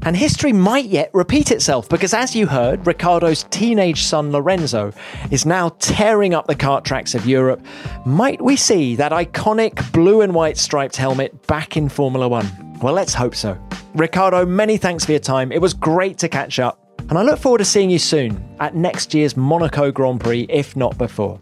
[0.03, 4.93] And history might yet repeat itself because, as you heard, Riccardo's teenage son Lorenzo
[5.31, 7.65] is now tearing up the kart tracks of Europe.
[8.05, 12.79] Might we see that iconic blue and white striped helmet back in Formula One?
[12.81, 13.59] Well, let's hope so.
[13.95, 15.51] Riccardo, many thanks for your time.
[15.51, 16.83] It was great to catch up.
[17.09, 20.77] And I look forward to seeing you soon at next year's Monaco Grand Prix, if
[20.77, 21.41] not before.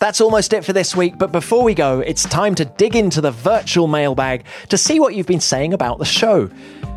[0.00, 3.20] That's almost it for this week, but before we go, it's time to dig into
[3.20, 6.50] the virtual mailbag to see what you've been saying about the show.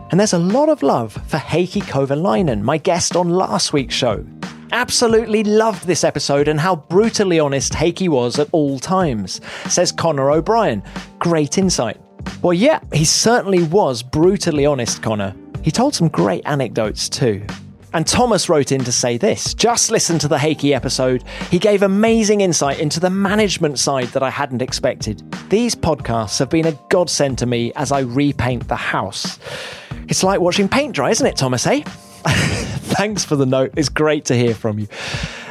[0.09, 4.25] And there's a lot of love for Heikki Kovalainen, my guest on last week's show.
[4.71, 10.31] Absolutely loved this episode and how brutally honest Heikki was at all times, says Connor
[10.31, 10.81] O'Brien.
[11.19, 11.99] Great insight.
[12.41, 15.35] Well, yeah, he certainly was brutally honest, Connor.
[15.61, 17.45] He told some great anecdotes too.
[17.93, 21.23] And Thomas wrote in to say this just listen to the Heikki episode.
[21.49, 25.23] He gave amazing insight into the management side that I hadn't expected.
[25.49, 29.39] These podcasts have been a godsend to me as I repaint the house.
[30.09, 31.81] It's like watching paint dry, isn't it, Thomas, eh?
[32.25, 33.73] Thanks for the note.
[33.75, 34.87] It's great to hear from you.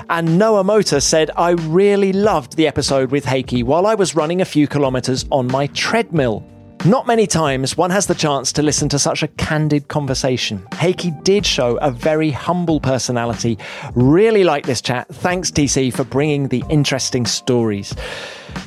[0.08, 4.40] And Noah Motor said, I really loved the episode with Heikki while I was running
[4.40, 6.46] a few kilometres on my treadmill.
[6.84, 10.60] Not many times one has the chance to listen to such a candid conversation.
[10.72, 13.58] Heikki did show a very humble personality.
[13.94, 15.08] Really like this chat.
[15.08, 17.94] Thanks, TC, for bringing the interesting stories.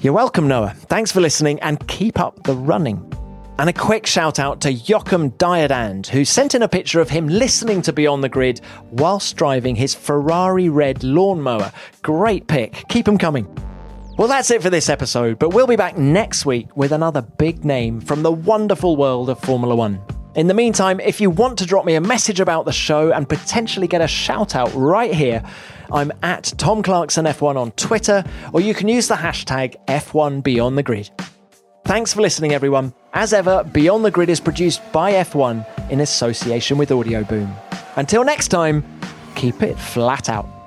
[0.01, 0.73] You're welcome, Noah.
[0.75, 3.09] Thanks for listening and keep up the running.
[3.59, 7.27] And a quick shout out to Joachim Diadand, who sent in a picture of him
[7.27, 11.73] listening to Beyond the Grid whilst driving his Ferrari red lawnmower.
[12.01, 12.85] Great pick.
[12.87, 13.53] Keep them coming.
[14.17, 17.65] Well, that's it for this episode, but we'll be back next week with another big
[17.65, 20.01] name from the wonderful world of Formula One.
[20.35, 23.27] In the meantime, if you want to drop me a message about the show and
[23.27, 25.43] potentially get a shout out right here,
[25.91, 28.23] I'm at Tom Clarkson F1 on Twitter,
[28.53, 31.09] or you can use the hashtag F1 Beyond the Grid.
[31.89, 32.93] Thanks for listening, everyone.
[33.15, 37.51] As ever, Beyond the Grid is produced by F1 in association with Audio Boom.
[37.95, 38.83] Until next time,
[39.33, 40.58] keep it flat out.